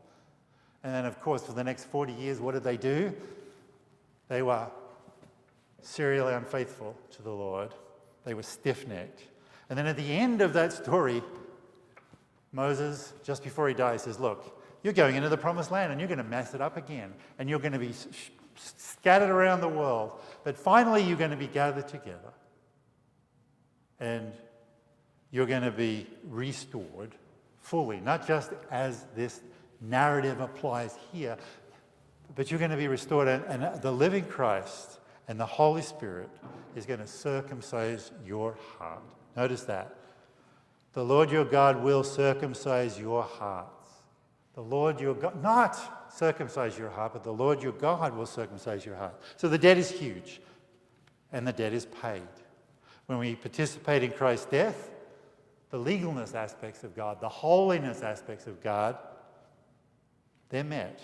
And 0.82 0.94
then, 0.94 1.04
of 1.04 1.20
course, 1.20 1.44
for 1.44 1.52
the 1.52 1.64
next 1.64 1.84
40 1.84 2.14
years, 2.14 2.40
what 2.40 2.54
did 2.54 2.64
they 2.64 2.76
do? 2.76 3.12
They 4.28 4.42
were 4.42 4.68
serially 5.82 6.34
unfaithful 6.34 6.96
to 7.12 7.22
the 7.22 7.30
Lord, 7.30 7.74
they 8.24 8.34
were 8.34 8.42
stiff 8.42 8.86
necked. 8.86 9.22
And 9.70 9.78
then 9.78 9.86
at 9.86 9.96
the 9.96 10.12
end 10.12 10.40
of 10.40 10.52
that 10.54 10.72
story, 10.72 11.22
Moses, 12.52 13.12
just 13.22 13.42
before 13.42 13.68
he 13.68 13.74
dies, 13.74 14.02
says, 14.02 14.18
Look, 14.18 14.58
you're 14.82 14.92
going 14.92 15.16
into 15.16 15.28
the 15.28 15.36
promised 15.36 15.70
land 15.70 15.92
and 15.92 16.00
you're 16.00 16.08
going 16.08 16.18
to 16.18 16.24
mess 16.24 16.54
it 16.54 16.60
up 16.60 16.76
again. 16.76 17.12
And 17.38 17.48
you're 17.48 17.58
going 17.58 17.72
to 17.72 17.78
be 17.78 17.92
scattered 18.54 19.30
around 19.30 19.60
the 19.60 19.68
world. 19.68 20.12
But 20.44 20.56
finally, 20.56 21.02
you're 21.02 21.16
going 21.16 21.30
to 21.30 21.36
be 21.36 21.46
gathered 21.46 21.88
together. 21.88 22.32
And 24.00 24.32
you're 25.30 25.46
going 25.46 25.62
to 25.62 25.70
be 25.70 26.06
restored 26.24 27.14
fully, 27.60 28.00
not 28.00 28.26
just 28.26 28.52
as 28.70 29.04
this 29.14 29.40
narrative 29.80 30.40
applies 30.40 30.96
here, 31.12 31.36
but 32.34 32.50
you're 32.50 32.58
going 32.58 32.70
to 32.70 32.76
be 32.76 32.88
restored. 32.88 33.28
And, 33.28 33.44
and 33.44 33.82
the 33.82 33.92
living 33.92 34.24
Christ 34.24 34.97
and 35.28 35.38
the 35.38 35.46
Holy 35.46 35.82
Spirit 35.82 36.30
is 36.74 36.86
going 36.86 37.00
to 37.00 37.06
circumcise 37.06 38.10
your 38.26 38.56
heart. 38.78 39.02
Notice 39.36 39.62
that. 39.64 39.94
The 40.94 41.04
Lord 41.04 41.30
your 41.30 41.44
God 41.44 41.82
will 41.82 42.02
circumcise 42.02 42.98
your 42.98 43.22
hearts. 43.22 43.90
the 44.54 44.64
Lord 44.64 45.00
your 45.00 45.14
God, 45.14 45.40
not 45.40 46.12
circumcise 46.12 46.76
your 46.76 46.90
heart, 46.90 47.12
but 47.12 47.22
the 47.22 47.32
Lord 47.32 47.62
your 47.62 47.70
God 47.70 48.16
will 48.16 48.26
circumcise 48.26 48.84
your 48.84 48.96
heart. 48.96 49.14
So 49.36 49.46
the 49.48 49.56
debt 49.56 49.78
is 49.78 49.88
huge, 49.88 50.40
and 51.32 51.46
the 51.46 51.52
debt 51.52 51.72
is 51.72 51.86
paid. 51.86 52.26
When 53.06 53.18
we 53.18 53.36
participate 53.36 54.02
in 54.02 54.10
Christ's 54.10 54.46
death, 54.46 54.90
the 55.70 55.78
legalness 55.78 56.34
aspects 56.34 56.82
of 56.82 56.96
God, 56.96 57.20
the 57.20 57.28
holiness 57.28 58.02
aspects 58.02 58.48
of 58.48 58.60
God, 58.60 58.98
they're 60.48 60.64
met. 60.64 61.02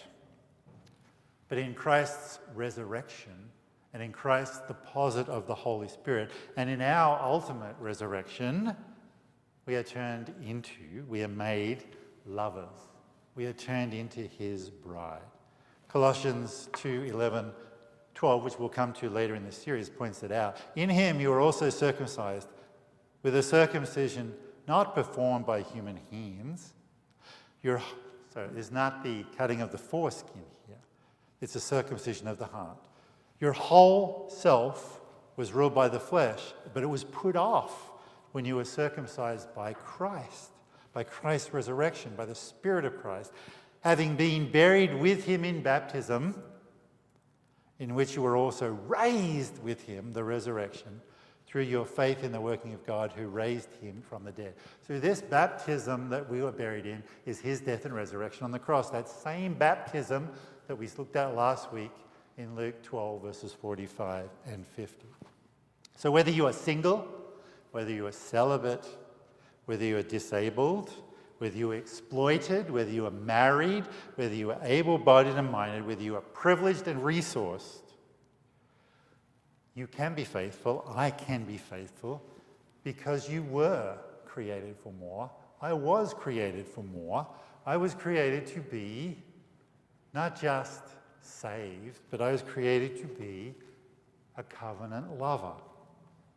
But 1.49 1.59
in 1.59 1.75
Christ's 1.75 2.41
resurrection, 2.57 3.51
and 3.95 4.03
in 4.03 4.13
Christ's 4.13 4.61
deposit 4.67 5.29
of 5.29 5.47
the 5.47 5.55
Holy 5.55 5.89
Spirit, 5.89 6.31
and 6.59 6.69
in 6.69 6.83
our 6.83 7.19
ultimate 7.23 7.77
resurrection, 7.81 8.77
we 9.65 9.77
are 9.77 9.83
turned 9.83 10.35
into, 10.45 11.05
we 11.09 11.23
are 11.23 11.29
made 11.29 11.85
lovers 12.27 12.89
we 13.35 13.47
are 13.47 13.53
turned 13.53 13.95
into 13.95 14.21
his 14.21 14.71
bride. 14.71 15.21
Colossians 15.89 16.69
2 16.75 17.05
11, 17.05 17.53
12, 18.15 18.45
which 18.45 18.59
we'll 18.59 18.69
come 18.69 18.93
to 18.95 19.11
later 19.11 19.35
in 19.35 19.45
the 19.45 19.53
series, 19.53 19.89
points 19.89 20.23
it 20.23 20.33
out. 20.33 20.57
In 20.77 20.89
him 20.89 21.21
you 21.21 21.33
are 21.33 21.41
also 21.41 21.71
circumcised 21.71 22.49
with 23.23 23.35
a 23.37 23.43
circumcision 23.43 24.35
not 24.67 24.95
performed 24.95 25.47
by 25.47 25.63
human 25.63 25.99
hands. 26.11 26.73
You're, 27.63 27.83
so 28.33 28.49
it's 28.57 28.71
not 28.71 29.03
the 29.03 29.25
cutting 29.37 29.61
of 29.61 29.73
the 29.73 29.79
foreskin 29.79 30.43
here, 30.67 30.77
it's 31.41 31.57
a 31.57 31.61
circumcision 31.61 32.29
of 32.29 32.39
the 32.39 32.47
heart. 32.47 32.79
Your 33.41 33.53
whole 33.53 34.29
self 34.31 35.01
was 35.37 35.53
ruled 35.53 35.75
by 35.75 35.89
the 35.89 36.01
flesh, 36.01 36.41
but 36.73 36.83
it 36.83 36.87
was 36.87 37.05
put 37.05 37.37
off 37.37 37.91
when 38.33 38.45
you 38.45 38.57
were 38.57 38.65
circumcised 38.65 39.55
by 39.55 39.73
Christ 39.73 40.51
by 40.95 41.03
Christ's 41.03 41.53
resurrection, 41.53 42.15
by 42.17 42.25
the 42.25 42.35
Spirit 42.35 42.87
of 42.87 42.97
Christ, 42.97 43.33
having 43.81 44.17
been 44.17 44.51
buried 44.51 44.95
with 44.95 45.25
him 45.25 45.45
in 45.45 45.61
baptism, 45.61 46.41
in 47.79 47.95
which 47.95 48.15
you 48.15 48.23
were 48.23 48.37
also 48.37 48.79
raised 48.87 49.63
with 49.63 49.83
him, 49.83 50.13
the 50.13 50.25
resurrection, 50.25 51.03
through 51.47 51.63
your 51.63 51.85
faith 51.85 52.25
in 52.25 52.33
the 52.33 52.41
working 52.41 52.73
of 52.73 52.87
God 52.87 53.13
who 53.13 53.27
raised 53.27 53.75
him 53.83 54.01
from 54.09 54.25
the 54.25 54.33
dead. 54.33 54.55
So, 54.87 54.99
this 54.99 55.21
baptism 55.21 56.09
that 56.09 56.31
we 56.31 56.41
were 56.41 56.53
buried 56.53 56.87
in 56.87 57.03
is 57.27 57.41
his 57.41 57.61
death 57.61 57.85
and 57.85 57.95
resurrection 57.95 58.45
on 58.45 58.53
the 58.53 58.59
cross. 58.59 58.91
That 58.91 59.09
same 59.09 59.55
baptism 59.55 60.31
that 60.69 60.77
we 60.77 60.89
looked 60.97 61.17
at 61.17 61.35
last 61.35 61.73
week 61.73 61.93
in 62.37 62.57
Luke 62.57 62.83
12, 62.83 63.23
verses 63.23 63.53
45 63.53 64.29
and 64.47 64.67
50. 64.67 65.07
So, 65.97 66.11
whether 66.11 66.31
you 66.31 66.47
are 66.47 66.53
single, 66.53 67.07
whether 67.71 67.91
you 67.91 68.07
are 68.07 68.13
celibate, 68.13 68.87
whether 69.67 69.85
you 69.85 69.97
are 69.97 70.03
disabled, 70.03 70.93
whether 71.39 71.57
you 71.57 71.71
are 71.73 71.77
exploited, 71.77 72.71
whether 72.71 72.91
you 72.91 73.07
are 73.07 73.11
married, 73.11 73.85
whether 74.17 74.35
you 74.35 74.51
are 74.51 74.59
able 74.63 74.99
bodied 74.99 75.35
and 75.35 75.51
minded, 75.51 75.87
whether 75.87 76.03
you 76.03 76.17
are 76.17 76.21
privileged 76.21 76.89
and 76.89 77.01
resourced, 77.03 77.83
you 79.75 79.87
can 79.87 80.15
be 80.15 80.25
faithful. 80.25 80.91
I 80.95 81.11
can 81.11 81.45
be 81.45 81.59
faithful 81.59 82.23
because 82.85 83.29
you 83.29 83.43
were 83.43 83.97
created 84.25 84.77
for 84.77 84.93
more. 84.93 85.31
I 85.61 85.73
was 85.73 86.15
created 86.15 86.67
for 86.67 86.85
more. 86.85 87.27
I 87.67 87.77
was 87.77 87.95
created 87.95 88.47
to 88.49 88.61
be 88.61 89.19
not 90.13 90.41
just 90.41 90.83
saved, 91.25 92.01
but 92.11 92.21
I 92.21 92.33
was 92.33 92.43
created 92.43 92.97
to 93.01 93.07
be 93.07 93.55
a 94.37 94.43
covenant 94.43 95.19
lover, 95.19 95.53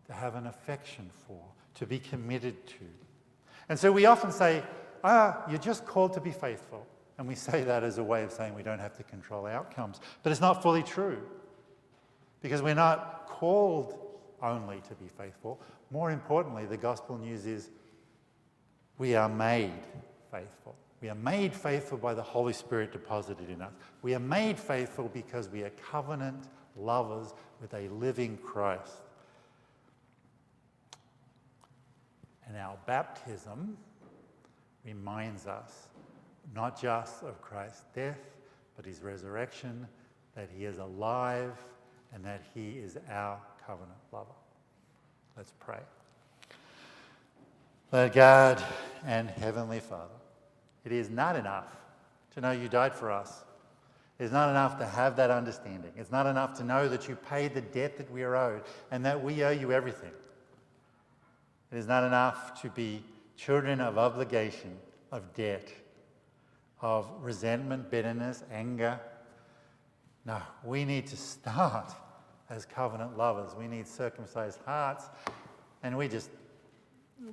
to 0.05 0.13
have 0.13 0.35
an 0.35 0.47
affection 0.47 1.09
for, 1.27 1.41
to 1.75 1.85
be 1.85 1.99
committed 1.99 2.65
to. 2.67 2.85
And 3.69 3.77
so 3.77 3.91
we 3.91 4.05
often 4.05 4.31
say, 4.31 4.63
ah, 5.03 5.43
you're 5.49 5.59
just 5.59 5.85
called 5.85 6.13
to 6.13 6.21
be 6.21 6.31
faithful. 6.31 6.85
And 7.17 7.27
we 7.27 7.35
say 7.35 7.63
that 7.63 7.83
as 7.83 7.97
a 7.97 8.03
way 8.03 8.23
of 8.23 8.31
saying 8.31 8.53
we 8.53 8.63
don't 8.63 8.79
have 8.79 8.95
to 8.97 9.03
control 9.03 9.45
outcomes. 9.45 9.99
But 10.23 10.31
it's 10.31 10.41
not 10.41 10.61
fully 10.61 10.83
true. 10.83 11.19
Because 12.41 12.61
we're 12.61 12.75
not 12.75 13.25
called 13.27 13.97
only 14.41 14.81
to 14.81 14.93
be 14.95 15.07
faithful. 15.07 15.59
More 15.89 16.11
importantly, 16.11 16.65
the 16.65 16.77
gospel 16.77 17.17
news 17.17 17.45
is 17.45 17.71
we 18.97 19.15
are 19.15 19.29
made 19.29 19.71
faithful. 20.31 20.75
We 21.01 21.09
are 21.09 21.15
made 21.15 21.53
faithful 21.53 21.97
by 21.97 22.13
the 22.13 22.23
Holy 22.23 22.53
Spirit 22.53 22.91
deposited 22.91 23.49
in 23.49 23.61
us. 23.61 23.73
We 24.01 24.15
are 24.15 24.19
made 24.19 24.57
faithful 24.57 25.09
because 25.13 25.47
we 25.49 25.63
are 25.63 25.71
covenant 25.91 26.47
lovers 26.75 27.33
with 27.61 27.73
a 27.73 27.87
living 27.89 28.37
Christ. 28.37 29.01
And 32.47 32.57
our 32.57 32.77
baptism 32.85 33.77
reminds 34.85 35.45
us 35.45 35.87
not 36.55 36.81
just 36.81 37.23
of 37.23 37.41
Christ's 37.41 37.83
death, 37.93 38.19
but 38.75 38.85
his 38.85 39.01
resurrection, 39.01 39.87
that 40.35 40.49
he 40.55 40.65
is 40.65 40.77
alive, 40.77 41.57
and 42.13 42.23
that 42.23 42.41
he 42.53 42.71
is 42.71 42.97
our 43.09 43.39
covenant 43.65 43.99
lover. 44.11 44.31
Let's 45.35 45.53
pray. 45.59 45.79
Lord 47.91 48.13
God 48.13 48.63
and 49.05 49.29
Heavenly 49.29 49.79
Father, 49.79 50.13
it 50.87 50.93
is 50.93 51.09
not 51.09 51.35
enough 51.35 51.75
to 52.33 52.39
know 52.39 52.51
you 52.51 52.69
died 52.69 52.93
for 52.93 53.11
us. 53.11 53.43
It's 54.19 54.31
not 54.31 54.49
enough 54.49 54.79
to 54.79 54.85
have 54.85 55.17
that 55.17 55.29
understanding. 55.29 55.91
It's 55.97 56.11
not 56.11 56.25
enough 56.25 56.57
to 56.59 56.63
know 56.63 56.87
that 56.87 57.09
you 57.09 57.17
paid 57.17 57.53
the 57.53 57.59
debt 57.59 57.97
that 57.97 58.09
we 58.09 58.23
are 58.23 58.37
owed 58.37 58.61
and 58.89 59.05
that 59.05 59.21
we 59.21 59.43
owe 59.43 59.49
you 59.49 59.73
everything. 59.73 60.13
It 61.73 61.77
is 61.77 61.87
not 61.87 62.05
enough 62.05 62.61
to 62.61 62.69
be 62.69 63.03
children 63.35 63.81
of 63.81 63.97
obligation, 63.97 64.77
of 65.11 65.33
debt, 65.33 65.69
of 66.79 67.11
resentment, 67.19 67.91
bitterness, 67.91 68.45
anger. 68.49 68.97
No, 70.25 70.41
we 70.63 70.85
need 70.85 71.05
to 71.07 71.17
start 71.17 71.91
as 72.49 72.65
covenant 72.65 73.17
lovers. 73.17 73.53
We 73.55 73.67
need 73.67 73.89
circumcised 73.89 74.59
hearts. 74.65 75.09
And 75.83 75.97
we 75.97 76.07
just, 76.07 76.29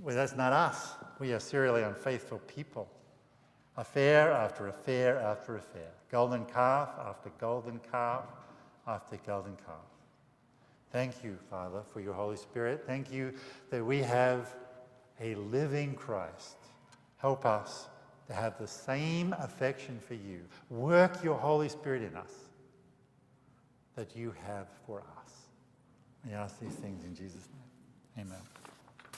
well, 0.03 0.17
that's 0.17 0.35
not 0.35 0.53
us. 0.53 0.95
We 1.21 1.33
are 1.33 1.41
serially 1.41 1.85
unfaithful 1.85 2.41
people. 2.49 2.89
Affair 3.77 4.31
after 4.31 4.69
affair 4.69 5.19
after 5.19 5.57
affair. 5.57 5.91
Golden 6.11 6.45
calf 6.45 6.91
after 6.99 7.31
golden 7.41 7.81
calf 7.91 8.25
after 8.87 9.17
golden 9.27 9.57
calf. 9.57 9.77
Thank 10.93 11.25
you, 11.25 11.37
Father, 11.51 11.83
for 11.93 12.01
your 12.01 12.15
Holy 12.15 12.37
Spirit. 12.37 12.85
Thank 12.87 13.11
you 13.11 13.33
that 13.71 13.85
we 13.85 13.99
have 14.01 14.55
a 15.21 15.35
living 15.35 15.95
Christ. 15.95 16.57
Help 17.17 17.45
us 17.45 17.89
to 18.29 18.33
have 18.33 18.59
the 18.59 18.67
same 18.67 19.35
affection 19.39 19.99
for 19.99 20.15
you. 20.15 20.41
Work 20.71 21.25
your 21.25 21.37
Holy 21.37 21.69
Spirit 21.69 22.03
in 22.03 22.17
us 22.17 22.33
that 23.97 24.15
you 24.17 24.35
have 24.47 24.69
for 24.87 25.01
us. 25.01 25.33
We 26.25 26.33
ask 26.33 26.59
these 26.61 26.75
things 26.75 27.05
in 27.05 27.15
Jesus' 27.15 27.49
name. 28.17 28.27
Amen. 28.27 28.64